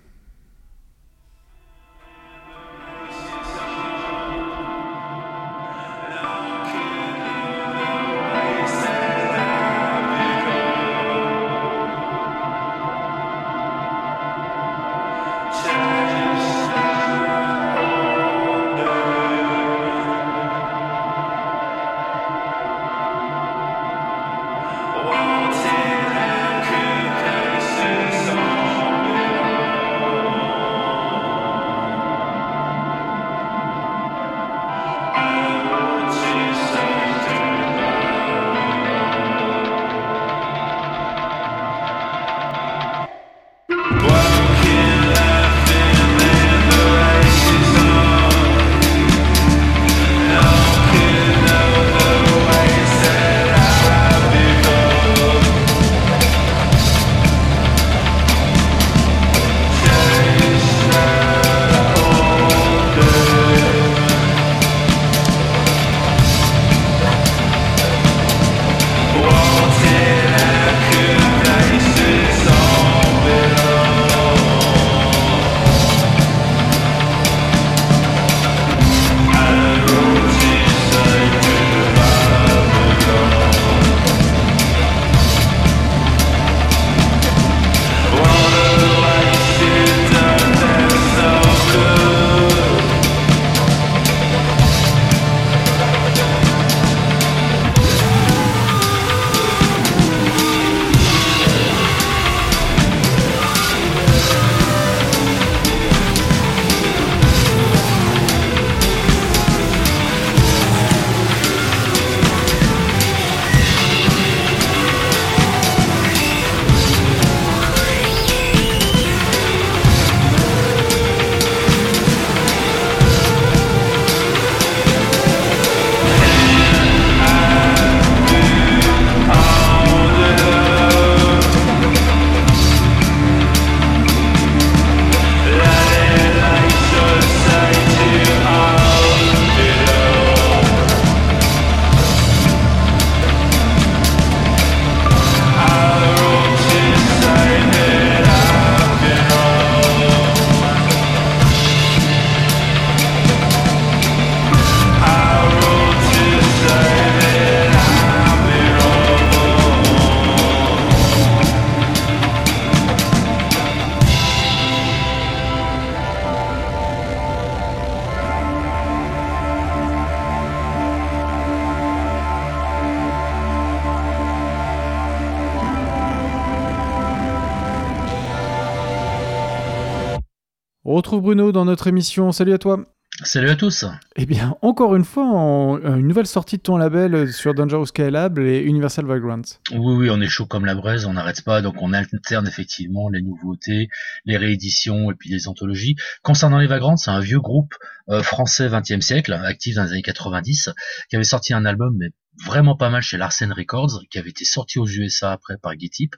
Bruno 181.29 181.51
dans 181.51 181.63
notre 181.65 181.85
émission. 181.85 182.31
Salut 182.31 182.53
à 182.53 182.57
toi. 182.57 182.83
Salut 183.23 183.51
à 183.51 183.55
tous. 183.55 183.85
Eh 184.15 184.25
bien, 184.25 184.55
encore 184.63 184.95
une 184.95 185.05
fois, 185.05 185.25
en- 185.27 185.77
une 185.77 186.07
nouvelle 186.07 186.25
sortie 186.25 186.57
de 186.57 186.63
ton 186.63 186.75
label 186.75 187.13
euh, 187.13 187.31
sur 187.31 187.53
Dangerous 187.53 187.85
Skylab 187.85 188.39
et 188.39 188.61
Universal 188.63 189.05
Vagrant. 189.05 189.41
Oui, 189.71 189.93
oui, 189.95 190.09
on 190.09 190.19
est 190.21 190.27
chaud 190.27 190.47
comme 190.47 190.65
la 190.65 190.73
braise, 190.73 191.05
on 191.05 191.13
n'arrête 191.13 191.43
pas, 191.43 191.61
donc 191.61 191.75
on 191.83 191.93
alterne 191.93 192.47
effectivement 192.47 193.09
les 193.09 193.21
nouveautés, 193.21 193.89
les 194.25 194.37
rééditions 194.37 195.11
et 195.11 195.13
puis 195.13 195.29
les 195.29 195.47
anthologies. 195.47 195.97
Concernant 196.23 196.57
les 196.57 196.65
Vagrants, 196.65 196.97
c'est 196.97 197.11
un 197.11 197.19
vieux 197.19 197.41
groupe 197.41 197.75
euh, 198.09 198.23
français 198.23 198.67
20e 198.67 199.01
siècle, 199.01 199.31
actif 199.33 199.75
dans 199.75 199.83
les 199.83 199.91
années 199.91 200.01
90, 200.01 200.71
qui 201.11 201.15
avait 201.15 201.23
sorti 201.23 201.53
un 201.53 201.63
album 201.65 201.95
mais 201.95 202.07
vraiment 202.43 202.75
pas 202.75 202.89
mal 202.89 203.03
chez 203.03 203.17
Larsen 203.17 203.53
Records, 203.53 204.01
qui 204.09 204.17
avait 204.17 204.31
été 204.31 204.45
sorti 204.45 204.79
aux 204.79 204.87
USA 204.87 205.31
après 205.33 205.57
par 205.61 205.77
Gitip. 205.77 206.15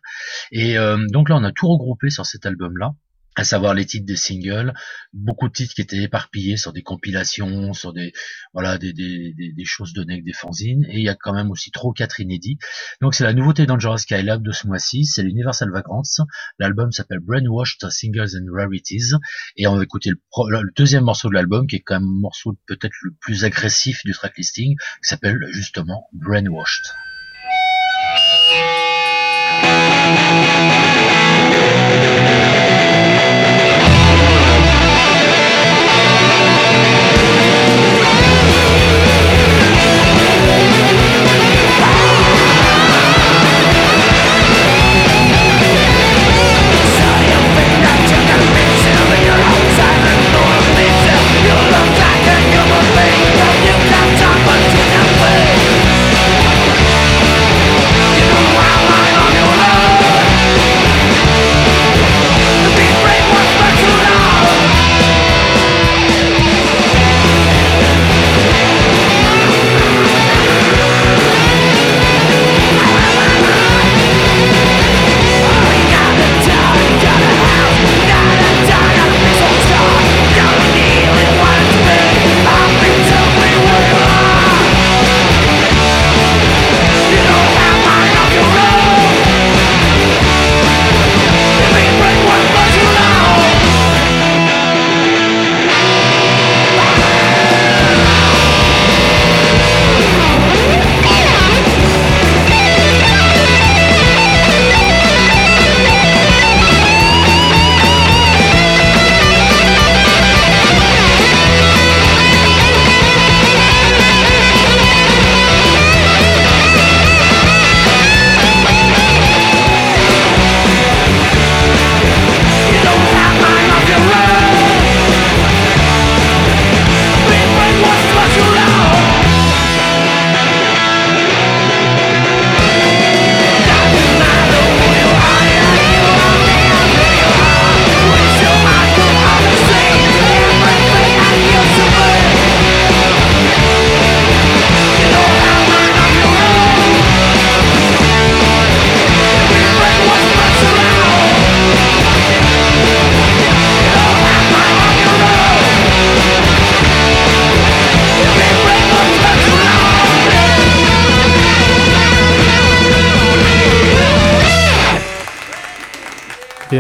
Et 0.54 0.78
euh, 0.78 0.98
donc 1.10 1.28
là, 1.28 1.36
on 1.36 1.44
a 1.44 1.52
tout 1.52 1.68
regroupé 1.68 2.10
sur 2.10 2.26
cet 2.26 2.46
album-là 2.46 2.92
à 3.36 3.44
savoir 3.46 3.74
les 3.74 3.86
titres 3.86 4.06
des 4.06 4.18
singles, 4.18 4.74
beaucoup 5.14 5.48
de 5.48 5.54
titres 5.54 5.74
qui 5.74 5.82
étaient 5.82 6.04
éparpillés 6.04 6.58
sur 6.58 6.74
des 6.74 6.82
compilations, 6.82 7.72
sur 7.74 7.94
des 7.94 8.12
voilà 8.54 8.78
des, 8.78 8.92
des, 8.92 9.34
des, 9.34 9.66
choses 9.66 9.94
données 9.94 10.14
avec 10.14 10.26
des 10.26 10.34
fanzines, 10.34 10.86
et 10.90 10.98
il 10.98 11.04
y 11.04 11.10
a 11.10 11.16
quand 11.16 11.34
même 11.34 11.50
aussi 11.50 11.72
ou 11.84 11.94
quatre 11.94 12.20
inédits. 12.20 12.58
Donc 13.00 13.16
c'est 13.16 13.24
la 13.24 13.34
nouveauté 13.34 13.66
Dangerous 13.66 14.00
Skylab 14.00 14.44
de 14.44 14.52
ce 14.52 14.68
mois-ci, 14.68 15.06
c'est 15.06 15.24
l'Universal 15.24 15.72
Vagrants. 15.72 16.02
L'album 16.60 16.92
s'appelle 16.92 17.20
Brainwashed 17.20 17.90
Singles 17.90 18.36
and 18.36 18.52
Rarities, 18.54 19.14
et 19.56 19.68
on 19.68 19.78
va 19.78 19.84
écouter 19.84 20.10
le, 20.10 20.18
le 20.50 20.72
deuxième 20.76 21.06
morceau 21.06 21.30
de 21.30 21.34
l'album, 21.34 21.68
qui 21.68 21.78
est 21.78 21.82
quand 21.82 22.00
même 22.00 22.10
un 22.10 22.22
morceau 22.22 22.58
peut-être 22.68 22.96
le 23.04 23.12
plus 23.20 23.46
agressif 23.46 24.04
du 24.04 24.12
tracklisting, 24.12 24.76
qui 24.76 25.10
s'appelle 25.10 25.40
justement 25.52 26.10
Brainwashed. 26.12 26.84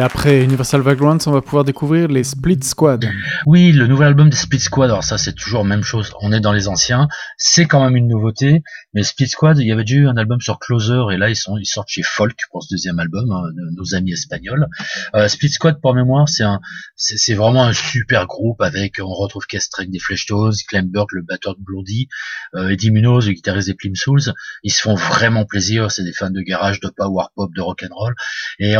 Après 0.02 0.44
Universal 0.44 0.82
Vagrants, 0.82 1.18
on 1.28 1.32
va 1.32 1.42
pouvoir 1.42 1.64
découvrir 1.64 2.08
les 2.08 2.24
Split 2.24 2.60
Squad. 2.64 3.10
Oui, 3.46 3.72
le 3.72 3.88
nouvel 3.88 4.08
album 4.08 4.30
des 4.30 4.38
Split 4.38 4.60
Squad, 4.60 4.90
alors 4.90 5.04
ça 5.04 5.18
c'est 5.18 5.34
toujours 5.34 5.64
la 5.64 5.70
même 5.70 5.84
chose, 5.84 6.12
on 6.22 6.32
est 6.32 6.40
dans 6.40 6.54
les 6.54 6.68
anciens, 6.68 7.08
c'est 7.38 7.66
quand 7.66 7.84
même 7.84 7.96
une 7.96 8.08
nouveauté, 8.08 8.64
mais 8.94 9.04
Split 9.04 9.28
Squad, 9.28 9.60
il 9.60 9.68
y 9.68 9.72
avait 9.72 9.84
déjà 9.84 10.00
eu 10.00 10.08
un 10.08 10.18
album 10.18 10.42
sur 10.42 10.60
Closer, 10.60 11.14
et 11.14 11.18
là 11.18 11.30
ils, 11.30 11.36
sortent 11.36 11.88
chez 11.88 12.02
Folk 12.04 12.38
pour 12.52 12.64
ce 12.64 12.74
deuxième 12.74 13.00
album, 13.00 13.32
hein, 13.32 13.44
de 13.54 13.76
nos 13.76 13.96
amis 13.96 14.14
espagnols. 14.14 14.68
Euh, 15.14 15.28
Split 15.28 15.50
Squad, 15.50 15.80
pour 15.82 15.94
mémoire, 15.94 16.28
c'est 16.28 17.34
vraiment 17.34 17.64
un 17.64 17.74
super 17.74 18.26
groupe 18.28 18.62
avec, 18.62 18.96
on 19.00 19.14
retrouve 19.14 19.46
Kestrek 19.46 19.92
des 19.92 20.00
Fleshtones, 20.00 20.54
Clem 20.68 20.90
Burke, 20.90 21.12
le 21.12 21.22
batteur 21.22 21.56
de 21.56 21.62
Blondie, 21.62 22.08
euh, 22.56 22.70
Eddie 22.70 22.92
Munoz, 22.92 23.28
le 23.28 23.34
guitariste 23.34 23.68
des 23.68 23.76
Plim 23.76 23.96
Souls, 23.96 24.34
ils 24.64 24.72
se 24.72 24.82
font 24.82 24.96
vraiment 24.96 25.46
plaisir, 25.46 25.92
c'est 25.92 26.04
des 26.04 26.14
fans 26.14 26.32
de 26.32 26.42
garage, 26.42 26.80
de 26.80 26.90
power 26.90 27.26
pop, 27.36 27.52
de 27.56 27.62
rock 27.62 27.84
and 27.84 27.94
roll, 27.94 28.16
et 28.60 28.76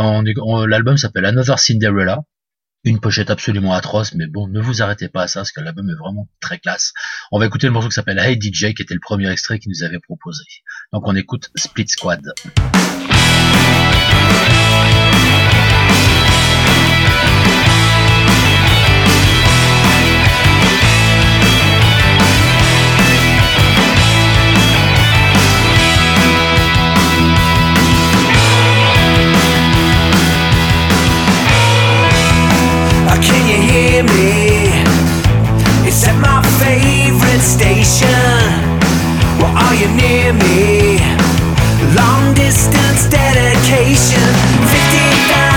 l'album 0.66 0.96
Another 1.16 1.58
Cinderella, 1.58 2.20
une 2.84 3.00
pochette 3.00 3.30
absolument 3.30 3.74
atroce, 3.74 4.14
mais 4.14 4.26
bon, 4.26 4.48
ne 4.48 4.60
vous 4.60 4.82
arrêtez 4.82 5.08
pas 5.08 5.22
à 5.22 5.28
ça, 5.28 5.40
parce 5.40 5.52
que 5.52 5.60
l'album 5.60 5.88
est 5.88 5.98
vraiment 5.98 6.28
très 6.40 6.58
classe. 6.58 6.92
On 7.30 7.38
va 7.38 7.46
écouter 7.46 7.66
le 7.66 7.72
morceau 7.72 7.88
qui 7.88 7.94
s'appelle 7.94 8.18
Hey 8.18 8.40
DJ, 8.40 8.74
qui 8.74 8.82
était 8.82 8.94
le 8.94 9.00
premier 9.00 9.30
extrait 9.30 9.58
qu'il 9.58 9.70
nous 9.70 9.84
avait 9.84 10.00
proposé. 10.00 10.42
Donc 10.92 11.06
on 11.06 11.14
écoute 11.14 11.50
Split 11.56 11.88
Squad. 11.88 12.22
hear 33.72 34.02
me. 34.04 34.68
It's 35.88 36.04
at 36.06 36.16
my 36.20 36.42
favorite 36.60 37.40
station. 37.40 38.44
Well, 39.40 39.52
are 39.64 39.74
you 39.74 39.88
near 39.96 40.32
me? 40.34 41.00
Long 41.96 42.34
distance 42.34 43.08
dedication. 43.08 44.28
50,000. 44.68 45.51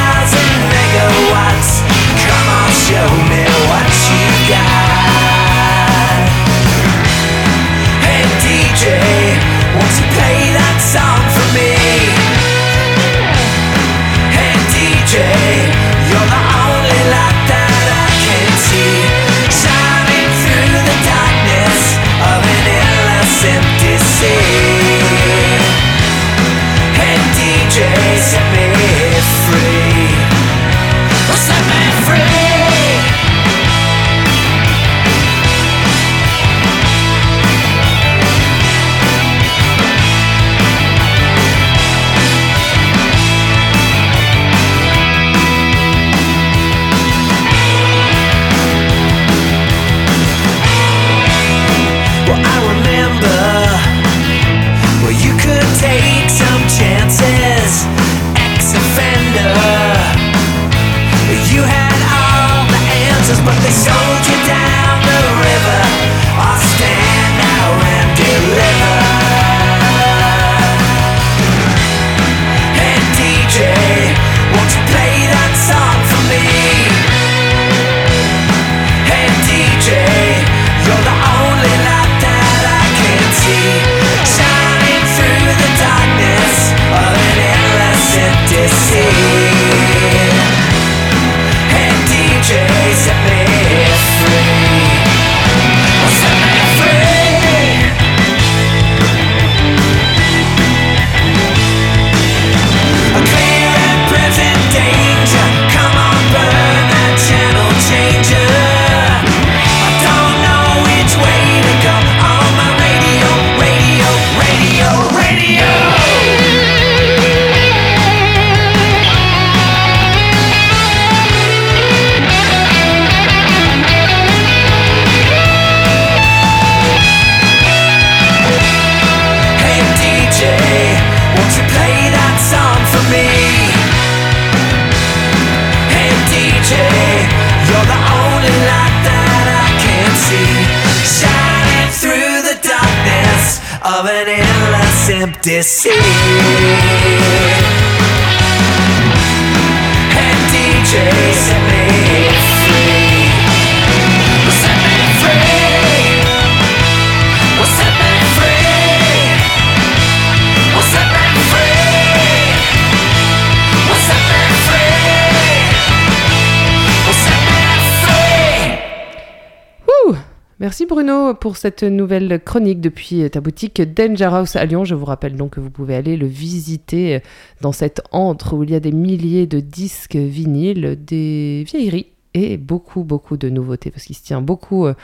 Merci 170.76 170.88
Bruno 170.88 171.34
pour 171.34 171.56
cette 171.56 171.84
nouvelle 171.84 172.38
chronique 172.44 172.82
depuis 172.82 173.30
ta 173.30 173.40
boutique 173.40 173.82
Danger 173.82 174.26
House 174.26 174.58
à 174.58 174.66
Lyon. 174.66 174.84
Je 174.84 174.94
vous 174.94 175.06
rappelle 175.06 175.38
donc 175.38 175.52
que 175.52 175.62
vous 175.62 175.70
pouvez 175.70 175.96
aller 175.96 176.18
le 176.18 176.28
visiter 176.28 177.22
dans 177.62 177.72
cette 177.72 178.02
antre 178.12 178.58
où 178.58 178.64
il 178.64 178.72
y 178.72 178.76
a 178.76 178.82
des 178.82 178.92
milliers 178.92 179.48
de 179.48 179.62
disques 179.62 180.18
vinyles, 180.18 180.98
des 181.02 181.64
vieilleries 181.66 182.08
et 182.34 182.58
beaucoup 182.58 183.06
beaucoup 183.06 183.38
de 183.38 183.48
nouveautés 183.48 183.90
parce 183.90 184.04
qu'il 184.04 184.18
se 184.18 184.24
tient 184.24 184.42
beaucoup 184.42 184.86
euh, 184.86 184.96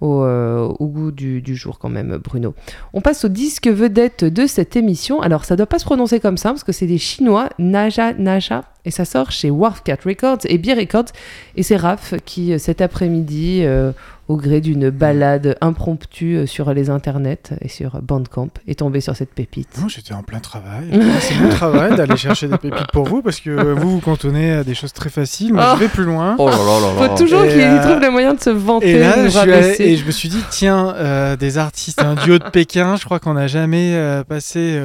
au, 0.00 0.24
euh, 0.24 0.68
goût 0.80 1.12
du, 1.12 1.54
jour 1.54 1.78
quand 1.78 1.88
même 1.88 2.16
Bruno. 2.16 2.54
On 2.92 3.00
passe 3.00 3.24
au 3.24 3.28
disque 3.28 3.68
vedette 3.68 4.24
de 4.24 4.46
cette 4.46 4.76
émission. 4.76 5.20
Alors 5.20 5.44
ça 5.44 5.56
doit 5.56 5.66
pas 5.66 5.78
se 5.78 5.84
prononcer 5.84 6.20
comme 6.20 6.38
ça 6.38 6.50
parce 6.50 6.64
que 6.64 6.72
c'est 6.72 6.86
des 6.86 6.98
Chinois, 6.98 7.50
Naja 7.58 8.14
Naja, 8.14 8.64
et 8.84 8.90
ça 8.90 9.04
sort 9.04 9.30
chez 9.30 9.50
Wharfcat 9.50 9.98
Records 10.04 10.38
et 10.44 10.58
Beer 10.58 10.74
Records. 10.74 11.12
Et 11.56 11.62
c'est 11.62 11.76
Raph 11.76 12.14
qui 12.24 12.52
euh, 12.52 12.58
cet 12.58 12.80
après-midi, 12.80 13.60
euh, 13.62 13.92
au 14.30 14.36
gré 14.36 14.60
d'une 14.60 14.90
balade 14.90 15.56
impromptue 15.60 16.36
euh, 16.36 16.46
sur 16.46 16.72
les 16.72 16.88
internets 16.88 17.50
et 17.60 17.66
sur 17.68 18.00
Bandcamp, 18.00 18.50
est 18.68 18.78
tombé 18.78 19.00
sur 19.00 19.16
cette 19.16 19.34
pépite. 19.34 19.68
Non, 19.80 19.88
j'étais 19.88 20.14
en 20.14 20.22
plein 20.22 20.38
travail. 20.38 20.88
C'est 21.20 21.34
mon 21.34 21.48
travail 21.48 21.96
d'aller 21.96 22.16
chercher 22.16 22.46
des 22.46 22.56
pépites 22.56 22.92
pour 22.92 23.06
vous 23.06 23.22
parce 23.22 23.40
que 23.40 23.50
vous 23.72 23.90
vous 23.90 24.00
cantonnez 24.00 24.52
à 24.52 24.62
des 24.62 24.74
choses 24.74 24.92
très 24.92 25.10
faciles. 25.10 25.52
Moi, 25.52 25.64
Oh. 25.66 25.74
je 25.74 25.80
vais 25.80 25.88
plus 25.88 26.04
loin. 26.04 26.36
Oh 26.38 26.48
là 26.48 26.56
là 26.56 26.80
là 27.02 27.08
Faut 27.08 27.16
toujours 27.24 27.42
Et, 27.42 27.48
qu'il 27.48 27.60
euh, 27.60 27.82
trouve 27.82 28.00
le 28.00 28.10
moyen 28.10 28.34
de 28.34 28.40
se 28.40 28.50
vanter, 28.50 28.90
Et 28.90 28.98
là, 29.00 29.24
je, 29.24 29.30
suis 29.30 29.38
allé- 29.40 29.76
et 29.80 29.96
je 29.96 30.04
me 30.06 30.10
suis 30.12 30.28
dit, 30.28 30.42
tiens, 30.50 30.94
euh, 30.96 31.34
des 31.36 31.58
artistes, 31.58 32.00
un 32.00 32.14
duo 32.14 32.38
de 32.38 32.48
Pékin, 32.50 32.94
je 32.96 33.04
crois 33.04 33.18
qu'on 33.18 33.34
n'a 33.34 33.48
jamais 33.48 33.94
euh, 33.94 34.22
passé 34.22 34.80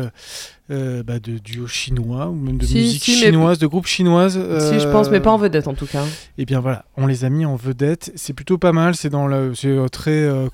euh, 0.71 0.99
euh, 0.99 1.03
bah, 1.03 1.19
de 1.19 1.37
duo 1.37 1.67
chinois 1.67 2.27
ou 2.29 2.35
même 2.35 2.57
de 2.57 2.65
Si, 2.65 2.75
musique 2.75 3.03
si, 3.03 3.11
mais- 3.11 3.27
chinoise, 3.27 3.59
de 3.59 3.67
groupe 3.67 3.85
chinoise. 3.85 4.33
Si, 4.33 4.79
je 4.79 4.87
pense, 4.89 5.09
mais 5.11 5.19
pas 5.19 5.31
en 5.31 5.37
vedette 5.37 5.67
en 5.67 5.73
tout 5.73 5.85
cas. 5.85 6.03
Et 6.37 6.45
bien 6.45 6.59
voilà, 6.59 6.85
on 6.97 7.05
les 7.07 7.23
a 7.23 7.29
mis 7.29 7.45
en 7.45 7.55
vedette. 7.55 8.11
C'est 8.15 8.33
plutôt 8.33 8.57
pas 8.57 8.71
mal. 8.71 8.95
C'est 8.95 9.09
dans 9.09 9.27
le, 9.27 9.53
euh, 9.65 9.87
très 9.87 10.11
euh, 10.23 10.47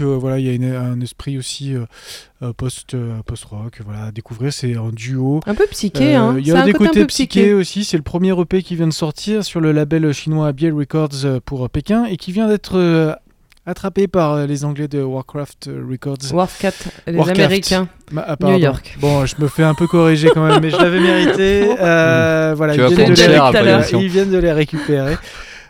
euh, 0.00 0.16
voilà, 0.18 0.38
il 0.38 0.46
y 0.46 0.50
a 0.50 0.52
une- 0.52 0.74
un 0.74 1.00
esprit 1.00 1.38
aussi 1.38 1.74
euh, 1.74 1.84
euh, 2.42 2.52
post 2.52 2.94
euh, 2.94 3.22
post 3.24 3.44
rock. 3.44 3.80
Voilà, 3.84 4.04
à 4.06 4.12
découvrir. 4.12 4.52
C'est 4.52 4.76
un 4.76 4.90
duo. 4.90 5.40
Un 5.46 5.54
peu 5.54 5.66
psyché, 5.70 6.16
Euh, 6.16 6.20
hein. 6.20 6.36
Il 6.38 6.46
y 6.46 6.52
a 6.52 6.62
un 6.62 6.64
des 6.66 6.72
côtés 6.72 7.04
psyché 7.06 7.26
psyché. 7.40 7.54
aussi. 7.54 7.84
C'est 7.84 7.96
le 7.96 8.02
premier 8.02 8.38
EP 8.38 8.62
qui 8.62 8.76
vient 8.76 8.86
de 8.88 8.92
sortir 8.92 9.44
sur 9.44 9.60
le 9.60 9.72
label 9.72 10.12
chinois 10.12 10.52
Biel 10.52 10.74
Records 10.74 11.24
euh, 11.24 11.40
pour 11.44 11.64
euh, 11.64 11.68
Pékin 11.68 12.04
et 12.04 12.16
qui 12.16 12.32
vient 12.32 12.48
d'être 12.48 12.76
euh, 12.76 13.14
attrapé 13.66 14.06
par 14.06 14.32
euh, 14.34 14.46
les 14.46 14.64
Anglais 14.64 14.88
de 14.88 15.02
Warcraft 15.02 15.68
euh, 15.68 15.84
Records. 15.90 16.32
Wharfcat, 16.32 16.72
les 17.06 17.14
Warcraft. 17.16 17.40
Américains. 17.40 17.88
Ma- 18.12 18.24
ah, 18.26 18.36
pardon. 18.36 18.54
New 18.56 18.62
York. 18.62 18.96
Bon, 19.00 19.26
je 19.26 19.34
me 19.38 19.48
fais 19.48 19.64
un 19.64 19.74
peu 19.74 19.86
corriger 19.86 20.30
quand 20.32 20.46
même, 20.46 20.60
mais 20.62 20.70
je 20.70 20.76
l'avais 20.76 21.00
mérité. 21.00 21.66
Euh, 21.80 22.54
voilà, 22.56 22.74
Tu 22.74 22.80
ils 22.80 22.86
viennent, 22.94 23.12
les 23.12 24.04
ils 24.04 24.08
viennent 24.08 24.30
de 24.30 24.38
les 24.38 24.52
récupérer. 24.52 25.16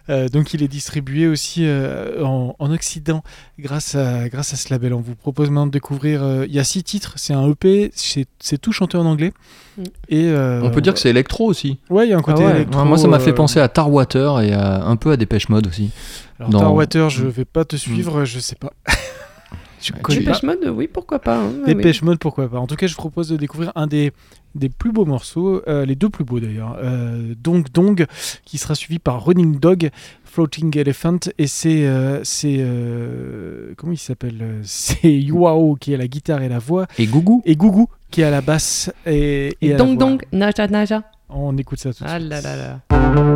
Euh, 0.09 0.29
donc 0.29 0.55
il 0.55 0.63
est 0.63 0.69
distribué 0.69 1.27
aussi 1.27 1.63
euh, 1.67 2.23
en, 2.23 2.55
en 2.61 2.71
Occident 2.73 3.25
grâce 3.59 3.97
à, 3.97 4.29
grâce 4.29 4.53
à 4.53 4.57
ce 4.57 4.73
label. 4.73 4.95
On 4.95 5.01
vous 5.01 5.17
propose 5.17 5.49
maintenant 5.51 5.67
de 5.67 5.73
découvrir. 5.73 6.23
euh, 6.23 6.45
Il 6.47 6.55
y 6.55 6.61
a 6.61 6.65
six 6.65 6.85
titres, 6.85 7.15
c'est 7.17 7.33
un 7.35 7.51
EP, 7.51 7.91
c'est 7.95 8.59
tout 8.59 8.71
chanté 8.73 8.97
en 8.97 9.05
anglais. 9.07 9.33
Mm. 9.77 9.83
Et, 10.11 10.25
euh, 10.29 10.61
On 10.63 10.71
peut 10.71 10.81
dire 10.81 10.95
que 10.95 11.01
c'est 11.01 11.11
électro 11.11 11.47
aussi. 11.47 11.79
Ouais, 11.91 12.07
il 12.07 12.11
y 12.11 12.13
a 12.13 12.19
un 12.19 12.23
côté 12.23 12.43
Ah 12.45 12.47
ouais. 12.51 12.55
électro, 12.57 12.81
Ouais, 12.83 12.87
moi, 12.89 12.99
ça 12.99 13.09
m'a 13.09 13.19
fait 13.19 13.31
euh, 13.31 13.35
penser 13.35 13.59
à 13.59 13.67
Tarwater 13.69 14.41
et 14.43 14.53
à- 14.53 14.85
un 14.85 14.95
peu 14.97 15.11
à 15.11 15.17
Dépêche 15.17 15.49
Mode 15.49 15.67
aussi. 15.67 15.91
Alors, 16.39 16.51
dans- 16.51 16.61
Tarwater, 16.61 17.09
je 17.11 17.25
Mm. 17.25 17.29
vais 17.29 17.45
pas 17.45 17.65
te 17.65 17.77
suivre, 17.77 18.25
je 18.25 18.39
sais 18.39 18.57
pas. 18.57 18.73
je 19.83 19.93
connais 19.93 20.21
pas. 20.23 20.39
Mode, 20.43 20.69
oui, 20.75 20.89
pourquoi 20.93 21.19
pas. 21.19 21.39
hein, 21.39 21.51
oui. 21.59 21.75
Dépêche 21.75 22.03
Mode, 22.03 22.19
pourquoi 22.19 22.49
pas. 22.49 22.59
En 22.59 22.67
tout 22.67 22.77
cas, 22.77 22.87
je 22.87 22.93
vous 22.95 22.99
propose 23.01 23.29
de 23.29 23.37
découvrir 23.37 23.73
un 23.75 23.87
des, 23.87 24.13
des 24.55 24.69
plus 24.69 24.93
beaux 24.93 25.05
morceaux, 25.05 25.63
euh, 25.69 25.85
les 25.87 25.95
deux 25.95 26.09
plus 26.11 26.25
beaux 26.25 26.41
d'ailleurs. 26.41 26.77
Euh, 26.83 27.35
Dong 27.43 27.67
Dong, 27.73 28.07
qui 28.45 28.59
sera 28.59 28.75
suivi 28.75 28.99
par 28.99 29.25
Running 29.25 29.59
Dog, 29.59 29.91
Floating 30.25 30.77
Elephant, 30.77 31.19
et 31.39 31.47
c'est. 31.47 31.87
euh, 31.87 32.21
c'est 32.23 32.57
euh, 32.59 33.73
comment 33.77 33.93
il 33.93 33.99
s'appelle 33.99 34.61
C'est 34.63 35.11
Yuao 35.11 35.77
qui 35.77 35.95
à 35.95 35.97
la 35.97 36.07
guitare 36.09 36.43
et 36.43 36.49
la 36.51 36.59
voix, 36.59 36.87
Et 36.99 37.07
Gougou 37.07 37.43
et 37.47 37.57
Gougou 37.57 37.89
qui 38.11 38.23
à 38.23 38.31
la 38.31 38.41
basse 38.43 38.93
et, 39.07 39.57
et 39.63 39.69
Et 39.69 39.69
à 39.71 39.73
la 39.73 39.79
donc, 39.79 39.99
voix. 39.99 40.09
donc, 40.11 40.27
Naja, 40.33 40.67
Naja. 40.69 41.03
On 41.29 41.57
écoute 41.57 41.79
ça 41.81 41.93
tout 41.93 42.05
de 42.05 42.09
Ah 42.09 42.19
suite. 42.21 42.29
là 42.31 42.41
là 42.41 42.57
là. 42.57 43.36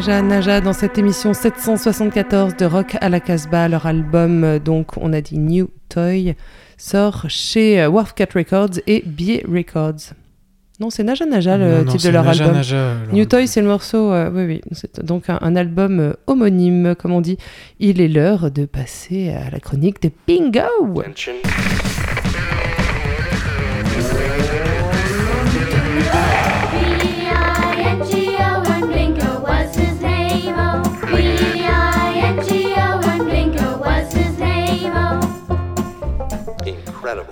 Naja 0.00 0.22
Naja 0.22 0.60
dans 0.62 0.72
cette 0.72 0.96
émission 0.96 1.34
774 1.34 2.56
de 2.56 2.64
Rock 2.64 2.96
à 3.02 3.10
la 3.10 3.20
Casbah. 3.20 3.68
Leur 3.68 3.84
album, 3.84 4.44
euh, 4.44 4.58
donc 4.58 4.96
on 4.96 5.12
a 5.12 5.20
dit 5.20 5.38
New 5.38 5.68
Toy, 5.90 6.36
sort 6.78 7.26
chez 7.28 7.82
euh, 7.82 7.90
Wharfcat 7.90 8.28
Records 8.34 8.80
et 8.86 9.02
Bier 9.04 9.44
Records. 9.46 10.14
Non, 10.80 10.88
c'est 10.88 11.02
Naja 11.02 11.26
Naja 11.26 11.58
le 11.58 11.70
Non, 11.70 11.84
non, 11.84 11.92
titre 11.92 12.06
de 12.06 12.10
leur 12.12 12.24
Naja 12.24 12.44
album. 12.44 12.56
Naja, 12.56 12.76
leur 12.76 13.12
New 13.14 13.26
Toy, 13.26 13.46
c'est 13.46 13.60
le 13.60 13.66
morceau, 13.66 14.10
euh, 14.10 14.30
oui, 14.32 14.46
oui. 14.46 14.60
C'est 14.72 15.04
donc 15.04 15.28
un, 15.28 15.38
un 15.42 15.54
album 15.54 16.00
euh, 16.00 16.12
homonyme, 16.26 16.94
comme 16.98 17.12
on 17.12 17.20
dit. 17.20 17.36
Il 17.78 18.00
est 18.00 18.08
l'heure 18.08 18.50
de 18.50 18.64
passer 18.64 19.28
à 19.28 19.50
la 19.50 19.60
chronique 19.60 20.00
de 20.00 20.10
Bingo. 20.26 20.62
B-I-N-G-O 20.94 21.36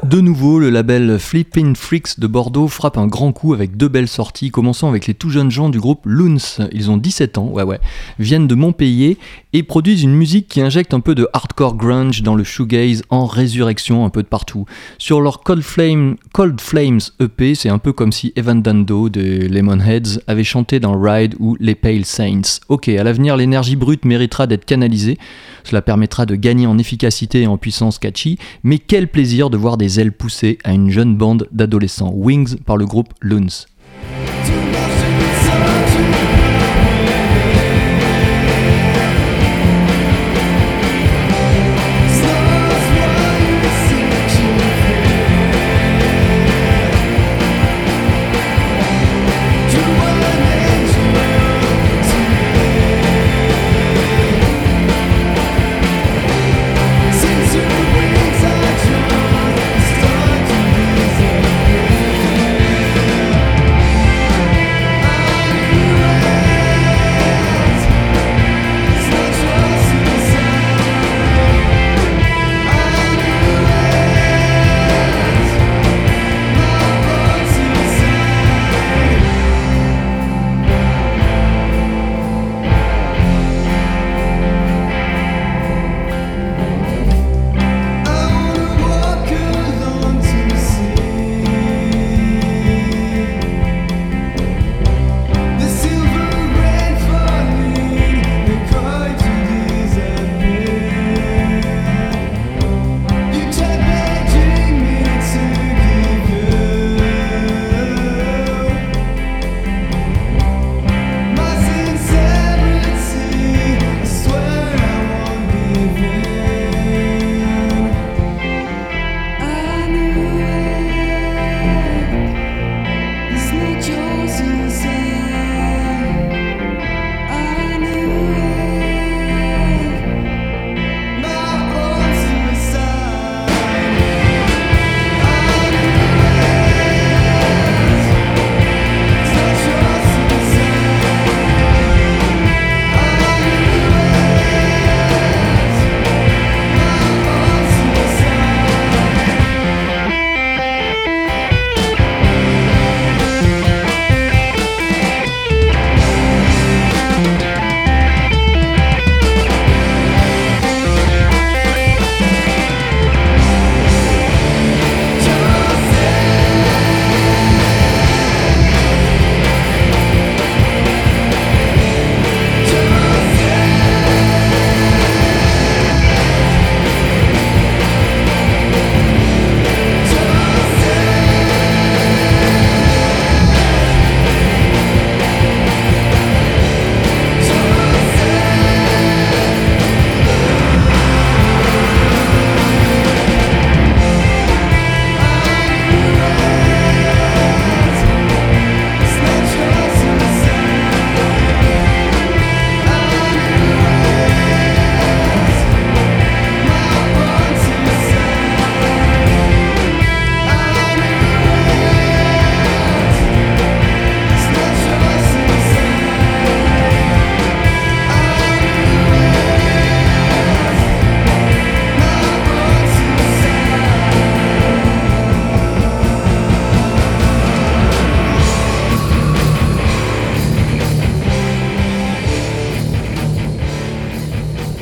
De 0.09 0.23
nouveau, 0.23 0.59
le 0.59 0.71
label 0.71 1.19
Flippin' 1.19 1.75
Freaks 1.75 2.19
de 2.19 2.27
Bordeaux 2.27 2.67
frappe 2.67 2.97
un 2.97 3.07
grand 3.07 3.33
coup 3.33 3.53
avec 3.53 3.77
deux 3.77 3.89
belles 3.89 4.09
sorties, 4.09 4.51
commençant 4.51 4.89
avec 4.89 5.07
les 5.07 5.13
tout 5.13 5.29
jeunes 5.29 5.51
gens 5.51 5.69
du 5.69 5.79
groupe 5.79 6.07
Loons. 6.07 6.67
Ils 6.73 6.91
ont 6.91 6.97
17 6.97 7.37
ans, 7.37 7.49
ouais 7.49 7.63
ouais, 7.63 7.79
viennent 8.19 8.47
de 8.47 8.55
Montpellier 8.55 9.19
et 9.59 9.65
produisent 9.65 10.05
une 10.05 10.15
musique 10.15 10.47
qui 10.47 10.61
injecte 10.61 10.95
un 10.95 11.01
peu 11.01 11.17
de 11.17 11.29
hardcore 11.33 11.77
grunge 11.77 12.23
dans 12.23 12.37
le 12.37 12.45
shoegaze 12.45 13.03
en 13.11 13.27
résurrection 13.27 14.05
un 14.05 14.09
peu 14.09 14.23
de 14.23 14.29
partout. 14.29 14.67
Sur 14.99 15.21
leur 15.21 15.41
Cold, 15.41 15.63
Flame, 15.63 16.15
Cold 16.33 16.61
Flames 16.61 17.01
EP, 17.19 17.57
c'est 17.57 17.69
un 17.69 17.79
peu 17.79 17.93
comme 17.93 18.13
si 18.13 18.33
Evan 18.37 18.63
Dando 18.63 19.09
de 19.09 19.49
Lemonheads 19.49 20.21
avait 20.29 20.45
chanté 20.45 20.79
dans 20.79 20.97
Ride 20.97 21.35
ou 21.41 21.57
Les 21.59 21.75
Pale 21.75 22.05
Saints. 22.05 22.61
Ok, 22.69 22.89
à 22.89 23.03
l'avenir, 23.03 23.37
l'énergie 23.37 23.75
brute 23.75 24.05
méritera 24.05 24.47
d'être 24.47 24.65
canalisée. 24.65 25.19
Cela 25.65 25.83
permettra 25.83 26.25
de 26.25 26.37
gagner 26.37 26.69
en 26.69 26.79
efficacité 26.79 27.43
et 27.43 27.47
en 27.49 27.59
puissance 27.59 27.99
catchy, 27.99 28.39
mais 28.63 28.79
quel 28.79 29.09
plaisir 29.09 29.51
de 29.51 29.57
voir 29.57 29.77
des 29.77 29.99
ailes 29.99 30.13
poussées 30.13 30.59
à 30.63 30.73
une 30.73 30.91
jeune 30.91 31.17
bande 31.17 31.49
d'adolescents, 31.51 32.13
Wings 32.15 32.59
par 32.59 32.77
le 32.77 32.87
groupe 32.87 33.13
Loons. 33.21 33.67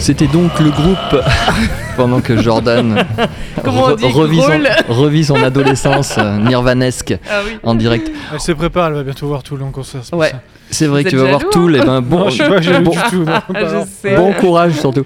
C'était 0.07 0.29
donc 0.29 0.61
le 0.61 0.71
groupe 0.71 1.17
pendant 1.97 2.21
que 2.21 2.37
Jordan 2.41 3.05
Comment 3.65 3.85
on 3.85 3.91
re- 3.91 3.97
dit, 3.97 4.05
revit, 4.07 4.37
son, 4.41 4.43
growl 4.49 4.69
revit 4.89 5.25
son 5.25 5.43
adolescence 5.43 6.15
euh, 6.19 6.39
nirvanesque 6.39 7.17
Ah 7.31 7.41
oui. 7.45 7.53
en 7.63 7.75
direct. 7.75 8.11
Elle 8.33 8.41
se 8.41 8.53
prépare, 8.53 8.89
elle 8.89 8.95
va 8.95 9.03
bientôt 9.03 9.27
voir 9.27 9.43
tout 9.43 9.57
le 9.57 9.65
en 9.65 9.71
concert. 9.71 10.03
Ouais. 10.13 10.33
C'est 10.69 10.87
vrai 10.87 11.03
Vous 11.03 11.05
que 11.05 11.11
tu 11.11 11.17
vas 11.17 11.29
voir 11.29 11.45
tout. 11.51 11.69
hein 11.69 11.75
Et 11.75 11.79
ben 11.87 12.01
bon, 12.01 12.19
Non, 12.19 12.29
je 12.29 12.35
suis 12.43 12.43
pas 12.43 12.61
jaloux 12.61 12.85
bon, 12.87 12.91
du 12.91 12.99
tout. 13.11 13.25
non, 13.25 13.33
Ah, 13.55 13.63
je 14.05 14.17
bon 14.17 14.33
courage 14.33 14.73
surtout. 14.73 15.05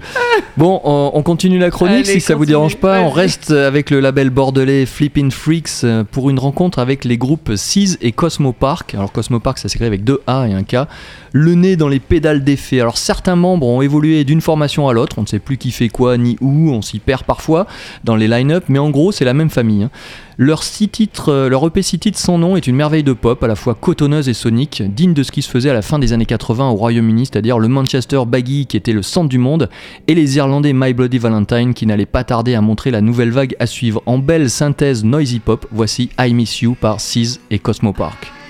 Bon, 0.57 0.81
on, 0.83 1.11
on 1.13 1.21
continue 1.21 1.59
la 1.59 1.69
chronique 1.69 2.05
Allez, 2.05 2.13
si 2.13 2.19
ça 2.19 2.33
vous 2.33 2.39
continue, 2.39 2.53
dérange 2.53 2.77
pas. 2.77 2.99
On 3.01 3.11
reste 3.11 3.51
avec 3.51 3.91
le 3.91 3.99
label 3.99 4.31
bordelais 4.31 4.87
Flippin' 4.87 5.29
Freaks 5.29 5.83
euh, 5.83 6.03
pour 6.03 6.31
une 6.31 6.39
rencontre 6.39 6.79
avec 6.79 7.05
les 7.05 7.15
groupes 7.17 7.51
Seas 7.55 7.95
et 8.01 8.11
Cosmo 8.11 8.53
Park. 8.53 8.95
Alors 8.95 9.11
Cosmo 9.11 9.39
Park, 9.39 9.59
ça 9.59 9.69
s'écrit 9.69 9.85
avec 9.85 10.03
deux 10.03 10.21
A 10.25 10.47
et 10.47 10.53
un 10.53 10.63
K. 10.63 10.87
Le 11.31 11.53
nez 11.53 11.75
dans 11.75 11.87
les 11.87 11.99
pédales 11.99 12.43
d'effet. 12.43 12.81
Alors 12.81 12.97
certains 12.97 13.35
membres 13.35 13.67
ont 13.67 13.81
évolué 13.83 14.23
d'une 14.23 14.41
formation 14.41 14.87
à 14.89 14.93
l'autre. 14.93 15.17
On 15.19 15.21
ne 15.21 15.27
sait 15.27 15.39
plus 15.39 15.57
qui 15.57 15.69
fait 15.71 15.89
quoi 15.89 16.17
ni 16.17 16.37
où. 16.41 16.71
On 16.71 16.80
s'y 16.81 16.99
perd 16.99 17.23
parfois 17.23 17.67
dans 18.03 18.15
les 18.15 18.27
line-up, 18.27 18.65
mais 18.67 18.79
en 18.79 18.89
gros 18.89 19.11
c'est 19.11 19.25
la 19.25 19.33
même 19.33 19.49
famille. 19.49 19.83
hein. 19.83 19.91
Leur, 20.37 20.63
six 20.63 20.89
titres, 20.89 21.29
euh, 21.29 21.67
EP 21.67 21.81
six 21.83 21.99
titres 21.99 22.17
sans 22.17 22.39
nom 22.39 22.55
est 22.55 22.65
une 22.65 22.75
merveille 22.75 23.03
de 23.03 23.13
pop, 23.13 23.43
à 23.43 23.47
la 23.47 23.55
fois 23.55 23.75
cotonneuse 23.75 24.27
et 24.27 24.33
sonique, 24.33 24.81
digne 24.83 25.13
de 25.13 25.21
ce 25.21 25.31
qui 25.31 25.43
se 25.43 25.49
faisait 25.49 25.69
à 25.69 25.73
la 25.73 25.83
fin 25.83 25.99
des 25.99 26.13
années 26.13 26.25
80 26.25 26.69
au 26.69 26.73
Royaume-Uni, 26.73 27.27
c'est-à-dire 27.27 27.59
le 27.59 27.67
Manchester 27.67 28.21
Baggy 28.25 28.65
qui 28.65 28.75
était 28.75 28.93
le 28.93 29.03
centre 29.03 29.29
du 29.29 29.37
monde, 29.37 29.69
et 30.07 30.15
les 30.15 30.37
Irlandais 30.37 30.73
My 30.73 30.93
Bloody 30.93 31.19
Valentine 31.19 31.75
qui 31.75 31.85
n'allaient 31.85 32.07
pas 32.07 32.23
tarder 32.23 32.55
à 32.55 32.61
montrer 32.61 32.89
la 32.89 33.01
nouvelle 33.01 33.31
vague 33.31 33.55
à 33.59 33.67
suivre. 33.67 34.01
En 34.07 34.17
belle 34.17 34.49
synthèse 34.49 35.03
noisy 35.03 35.39
pop, 35.39 35.67
voici 35.71 36.09
I 36.19 36.33
Miss 36.33 36.61
You 36.61 36.75
par 36.79 36.99
Seas 36.99 37.39
et 37.51 37.59
Cosmo 37.59 37.93
Park. 37.93 38.40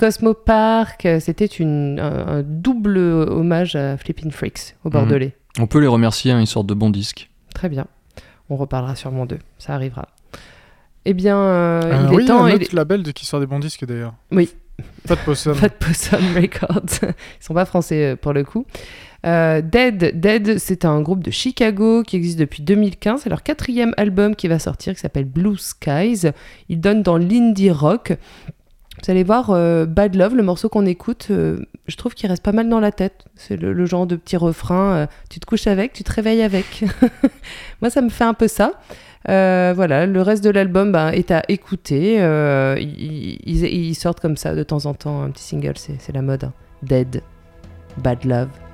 Seas 0.00 0.06
et 0.08 0.12
Cosmo 0.12 0.34
Park, 0.34 1.04
euh, 1.06 1.20
c'était 1.20 1.46
une- 1.46 1.98
un, 2.00 2.26
un 2.38 2.42
double 2.42 2.98
hommage 2.98 3.76
à 3.76 3.96
Flippin' 3.96 4.30
Freaks 4.30 4.76
au 4.84 4.90
Bordelais. 4.90 5.36
On 5.58 5.66
peut 5.66 5.78
les 5.80 5.86
remercier, 5.86 6.32
hein, 6.32 6.40
ils 6.40 6.46
sortent 6.46 6.66
de 6.68 6.74
bons 6.74 6.90
disques. 6.90 7.30
Très 7.54 7.68
bien. 7.68 7.86
On 8.48 8.56
reparlera 8.56 8.96
sûrement 8.96 9.26
d'eux, 9.26 9.38
ça 9.58 9.74
arrivera. 9.74 10.08
Eh 11.04 11.14
bien, 11.14 11.36
euh, 11.38 11.80
Ah 11.84 12.08
il 12.10 12.16
oui, 12.16 12.22
est 12.24 12.26
temps. 12.26 12.44
un 12.44 12.48
il 12.48 12.54
autre 12.56 12.62
est- 12.64 12.72
label 12.72 13.02
de 13.02 13.10
qui 13.10 13.24
sort 13.26 13.40
des 13.40 13.46
bons 13.46 13.58
disques 13.58 13.84
d'ailleurs. 13.86 14.14
Oui. 14.32 14.50
Pas 15.06 15.14
de 15.16 15.20
possum. 15.20 15.54
Pas 15.58 15.68
de 15.68 15.74
Possum 15.74 16.18
Records. 16.34 17.00
Ils 17.02 17.44
sont 17.44 17.52
pas 17.54 17.66
français 17.66 18.12
euh, 18.12 18.16
pour 18.16 18.32
le 18.32 18.44
coup. 18.44 18.64
Euh, 19.26 19.60
Dead, 19.60 20.18
Dead, 20.18 20.58
c'est 20.58 20.86
un 20.86 21.02
groupe 21.02 21.22
de 21.22 21.30
Chicago 21.30 22.02
qui 22.02 22.16
existe 22.16 22.38
depuis 22.38 22.62
2015. 22.62 23.20
C'est 23.22 23.28
leur 23.28 23.42
quatrième 23.42 23.92
album 23.98 24.34
qui 24.34 24.48
va 24.48 24.58
sortir, 24.58 24.94
qui 24.94 25.00
s'appelle 25.00 25.26
Blue 25.26 25.58
Skies. 25.58 26.28
Ils 26.70 26.80
donnent 26.80 27.02
dans 27.02 27.18
l'indie 27.18 27.70
rock. 27.70 28.14
Vous 29.02 29.10
allez 29.10 29.24
voir, 29.24 29.50
euh, 29.50 29.86
Bad 29.86 30.14
Love, 30.14 30.36
le 30.36 30.42
morceau 30.42 30.68
qu'on 30.68 30.84
écoute, 30.84 31.28
euh, 31.30 31.58
je 31.86 31.96
trouve 31.96 32.14
qu'il 32.14 32.28
reste 32.28 32.42
pas 32.42 32.52
mal 32.52 32.68
dans 32.68 32.80
la 32.80 32.92
tête. 32.92 33.24
C'est 33.34 33.56
le, 33.56 33.86
genre 33.86 34.06
de 34.06 34.16
petit 34.16 34.36
refrain, 34.36 34.92
euh, 34.92 35.06
tu 35.30 35.40
te 35.40 35.46
couches 35.46 35.66
avec, 35.66 35.92
tu 35.94 36.04
te 36.04 36.12
réveilles 36.12 36.42
avec. 36.42 36.84
Moi, 37.80 37.88
ça 37.90 38.02
me 38.02 38.10
fait 38.10 38.24
un 38.24 38.34
peu 38.34 38.46
ça. 38.46 38.72
voilà, 39.26 40.06
le 40.06 40.22
reste 40.22 40.44
de 40.44 40.50
l'album 40.50 40.92
bah, 40.92 41.14
est 41.14 41.30
à 41.30 41.42
écouter. 41.48 42.16
ils, 42.78 43.94
sortent 43.94 44.20
comme 44.20 44.36
ça 44.36 44.54
de 44.54 44.62
temps 44.62 44.84
en 44.84 44.94
temps 44.94 45.22
un 45.22 45.30
petit 45.30 45.44
single, 45.44 45.74
c'est 45.76 46.12
la 46.12 46.22
mode. 46.22 46.44
Hein. 46.44 46.52
Dead, 46.82 47.22
Bad 47.98 48.24
Love. 48.24 48.69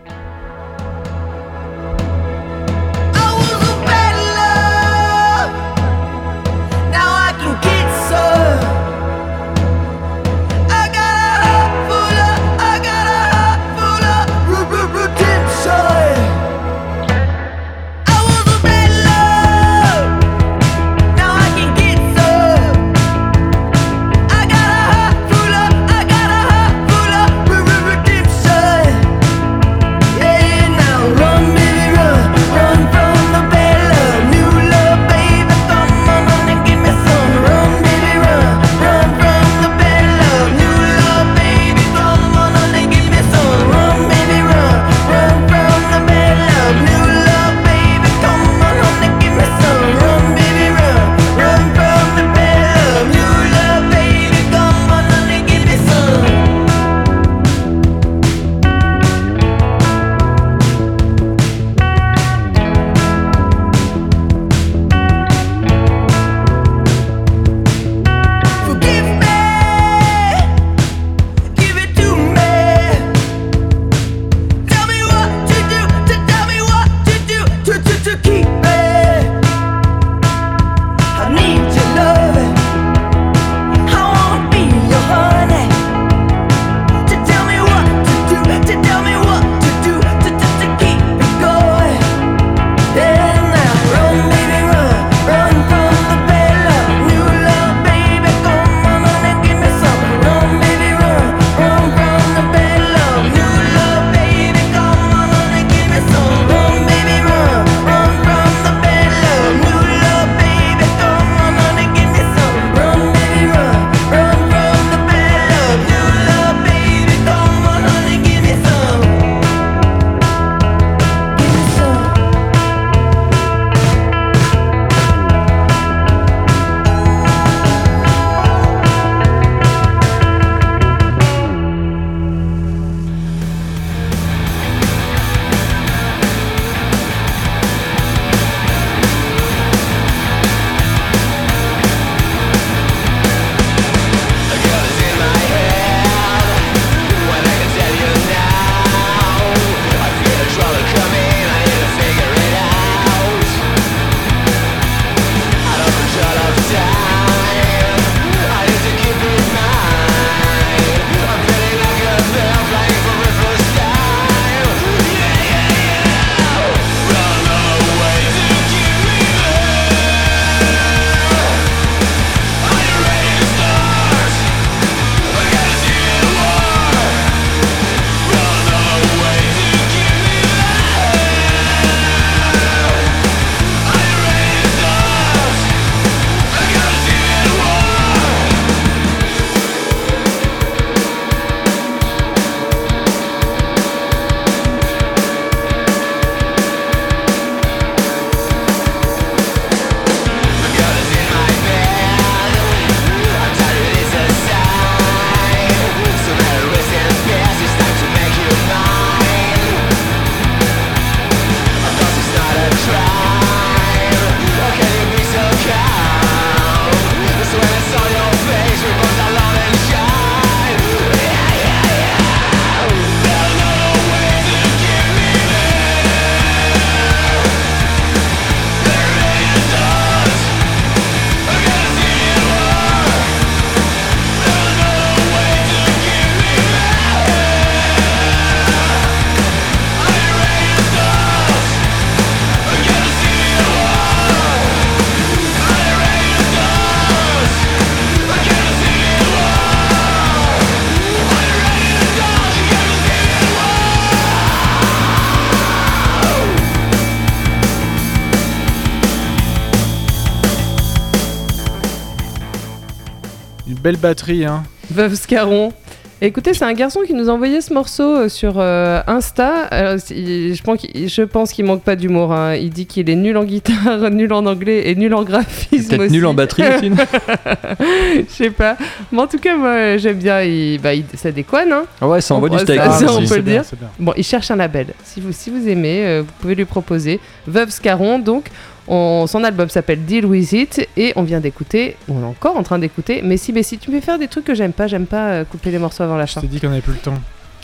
belle 263.87 263.97
batterie. 263.99 264.45
Hein. 264.45 264.64
Veuve 264.91 265.14
Scarron. 265.14 265.72
Écoutez, 266.20 266.55
c'est 266.55 266.64
un 266.64 266.72
garçon 266.72 267.03
qui 267.07 267.14
nous 267.14 267.30
a 267.30 267.32
envoyé 267.32 267.61
ce 267.61 267.72
morceau 267.72 268.16
euh, 268.16 268.28
sur 268.28 268.55
euh, 268.57 269.01
Insta. 269.07 269.68
Je 269.70 271.24
pense 271.26 271.53
qu'il, 271.53 271.64
manque 271.64 271.82
pas 271.84 271.95
d'humour. 271.95 272.32
Hein. 272.32 272.57
Il 272.57 272.70
dit 272.70 272.87
qu'il 272.87 273.09
est 273.09 273.14
nul 273.14 273.37
en 273.37 273.45
guitare, 273.45 274.11
nul 274.11 274.32
en 274.32 274.45
anglais 274.45 274.91
et 274.91 274.97
nul 274.97 275.14
en 275.14 275.22
graphisme. 275.22 276.05
Nul 276.09 276.26
en 276.26 276.34
batterie 276.34 276.64
aussi. 276.66 276.91
Je 277.80 278.24
sais 278.28 278.51
pas. 278.51 278.76
Mais 279.12 279.20
en 279.20 279.28
tout 279.28 279.39
cas, 279.39 279.57
moi, 279.57 279.99
j'aime 279.99 280.18
bien. 280.18 280.43
Il, 280.43 280.80
bah, 280.80 280.93
il, 280.93 281.05
ça 281.14 281.30
déconne. 281.30 281.70
Hein. 281.70 281.84
Ah 282.01 282.09
ouais, 282.09 282.20
ça 282.20 282.34
envoie 282.34 282.49
on, 282.51 282.57
du 282.57 282.59
steak. 282.59 282.80
Ça, 282.80 282.89
hein, 282.89 282.99
ça, 282.99 283.12
on 283.12 283.24
peut 283.24 283.37
le. 283.37 283.62
Bon, 284.01 284.12
il 284.16 284.24
cherche 284.24 284.51
un 284.51 284.57
label. 284.57 284.89
Si 285.05 285.20
vous, 285.20 285.30
si 285.30 285.51
vous 285.51 285.68
aimez, 285.68 286.05
euh, 286.05 286.22
vous 286.26 286.32
pouvez 286.41 286.57
lui 286.57 286.64
proposer. 286.64 287.20
Veuve 287.47 287.70
Scarron, 287.70 288.18
donc. 288.18 288.51
On- 288.89 289.26
son 289.26 289.43
album 289.45 289.68
s'appelle 289.68 290.05
Deal 290.05 290.24
With 290.26 290.53
It 290.53 290.89
et 290.97 291.12
on 291.16 291.22
vient 291.22 291.41
d'écouter, 291.41 291.97
on 292.09 292.20
est 292.22 292.24
encore 292.24 292.57
en 292.57 292.62
train 292.62 292.78
d'écouter, 292.78 293.20
mais 293.24 293.37
si, 293.37 293.53
mais 293.53 293.62
si 293.62 293.78
tu 293.78 293.91
fais 293.91 294.01
faire 294.01 294.18
des 294.18 294.28
trucs 294.28 294.45
que 294.45 294.55
j'aime 294.55 294.72
pas, 294.72 294.87
j'aime 294.87 295.07
pas 295.07 295.28
euh, 295.28 295.45
couper 295.45 295.70
les 295.70 295.78
morceaux 295.78 296.05
avant 296.05 296.16
la 296.16 296.26
Je 296.26 296.32
fin. 296.34 296.41
t'ai 296.41 296.47
dit 296.47 296.61
qu'on 296.61 296.68
plus 296.80 296.93
le 296.93 296.99
temps. 296.99 297.14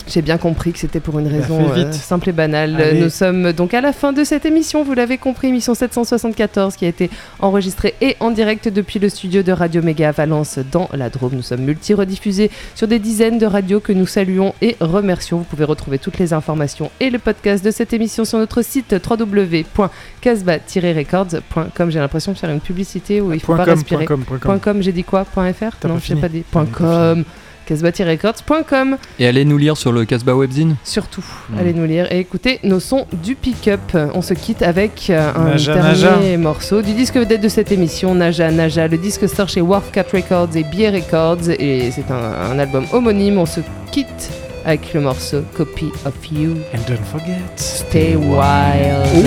J'ai 0.07 0.21
bien 0.21 0.37
compris 0.37 0.73
que 0.73 0.79
c'était 0.79 0.99
pour 0.99 1.17
une 1.19 1.27
Bah, 1.29 1.35
raison 1.39 1.59
euh, 1.75 1.91
simple 1.91 2.29
et 2.29 2.33
banale. 2.33 2.75
Allez. 2.79 2.99
Nous 2.99 3.09
sommes 3.09 3.53
donc 3.53 3.73
à 3.73 3.81
la 3.81 3.93
fin 3.93 4.13
de 4.13 4.23
cette 4.23 4.45
émission, 4.45 4.83
vous 4.83 4.93
l'avez 4.93 5.17
compris, 5.17 5.47
émission 5.47 5.73
774 5.75 6.75
qui 6.75 6.85
a 6.85 6.89
été 6.89 7.09
enregistrée 7.39 7.93
et 8.01 8.15
en 8.19 8.31
direct 8.31 8.67
depuis 8.67 8.99
le 8.99 9.09
studio 9.09 9.43
de 9.43 9.51
Radio 9.51 9.81
Méga 9.81 10.09
à 10.09 10.11
Valence 10.11 10.59
dans 10.71 10.89
la 10.93 11.09
Drôme. 11.09 11.33
Nous 11.35 11.41
sommes 11.41 11.61
multi-rediffusés 11.61 12.51
sur 12.75 12.87
des 12.87 12.99
dizaines 12.99 13.37
de 13.37 13.45
radios 13.45 13.79
que 13.79 13.93
nous 13.93 14.07
saluons 14.07 14.53
et 14.61 14.75
remercions. 14.79 15.37
Vous 15.37 15.43
pouvez 15.45 15.65
retrouver 15.65 15.99
toutes 15.99 16.17
les 16.19 16.33
informations 16.33 16.91
et 16.99 17.09
le 17.09 17.19
podcast 17.19 17.63
de 17.63 17.71
cette 17.71 17.93
émission 17.93 18.25
sur 18.25 18.39
notre 18.39 18.61
site 18.61 18.95
www.casba-records.com. 19.09 21.91
J'ai 21.91 21.99
l'impression 21.99 22.31
de 22.33 22.37
faire 22.37 22.49
une 22.49 22.59
publicité 22.61 23.21
où 23.21 23.31
il 23.33 23.39
faut 23.39 23.47
Point 23.55 23.57
pas 23.57 23.65
com, 23.65 23.73
respirer. 23.75 24.05
point 24.05 24.15
com, 24.17 24.25
point 24.25 24.39
com. 24.39 24.51
Point 24.51 24.59
.com, 24.73 24.81
j'ai 24.83 24.91
dit 24.91 25.03
quoi 25.03 25.23
.fr 25.25 25.39
Non, 25.87 25.95
j'ai 25.95 25.99
fini. 26.01 26.21
pas 26.21 26.29
dit. 26.29 26.43
.com. 26.73 27.23
Casbah-records.com 27.65 28.97
Et 29.19 29.27
allez 29.27 29.45
nous 29.45 29.57
lire 29.57 29.77
sur 29.77 29.91
le 29.91 30.05
Casbah 30.05 30.35
Webzine. 30.35 30.75
surtout. 30.83 31.23
Mm. 31.49 31.57
Allez 31.59 31.73
nous 31.73 31.85
lire 31.85 32.11
et 32.11 32.19
écouter 32.19 32.59
nos 32.63 32.79
sons 32.79 33.05
du 33.23 33.35
pick-up. 33.35 33.81
On 34.13 34.21
se 34.21 34.33
quitte 34.33 34.61
avec 34.61 35.07
euh, 35.09 35.31
un 35.35 35.49
Naja, 35.51 35.73
dernier 35.75 35.91
Naja. 36.31 36.37
morceau 36.37 36.81
du 36.81 36.93
disque 36.93 37.15
vedette 37.15 37.41
de 37.41 37.49
cette 37.49 37.71
émission, 37.71 38.13
Naja 38.15 38.51
Naja. 38.51 38.87
Le 38.87 38.97
disque 38.97 39.27
sort 39.29 39.49
chez 39.49 39.61
Wharfcat 39.61 40.05
Records 40.13 40.55
et 40.55 40.63
Bier 40.63 40.89
Records 40.89 41.49
et 41.59 41.91
c'est 41.91 42.09
un, 42.11 42.51
un 42.51 42.59
album 42.59 42.85
homonyme. 42.91 43.37
On 43.37 43.45
se 43.45 43.61
quitte 43.91 44.29
avec 44.65 44.93
le 44.93 45.01
morceau 45.01 45.41
Copy 45.57 45.91
of 46.05 46.13
You. 46.31 46.55
And 46.73 46.79
don't 46.87 47.03
forget. 47.11 47.39
Stay 47.57 48.15
wild 48.15 49.25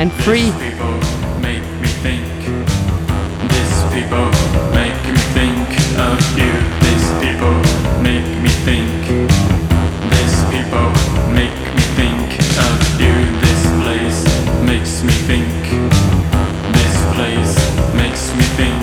and 0.00 0.10
free. 0.18 0.50
These 0.50 0.52
people 0.58 1.40
make 1.40 1.62
me 1.80 1.86
think. 2.02 2.22
These 3.48 3.84
people 3.94 4.26
make 4.72 4.96
me 5.12 5.18
think 5.32 5.98
of 5.98 6.38
you. 6.38 6.93
people 7.20 7.54
make 8.02 8.26
me 8.42 8.50
think. 8.66 9.06
These 10.12 10.38
people 10.52 10.88
make 11.32 11.58
me 11.76 11.84
think. 11.98 12.28
This 13.40 13.62
place 13.82 14.20
makes 14.62 15.02
me 15.02 15.12
think. 15.28 15.62
This 16.78 16.96
place 17.14 17.54
makes 17.94 18.34
me 18.36 18.44
think. 18.58 18.73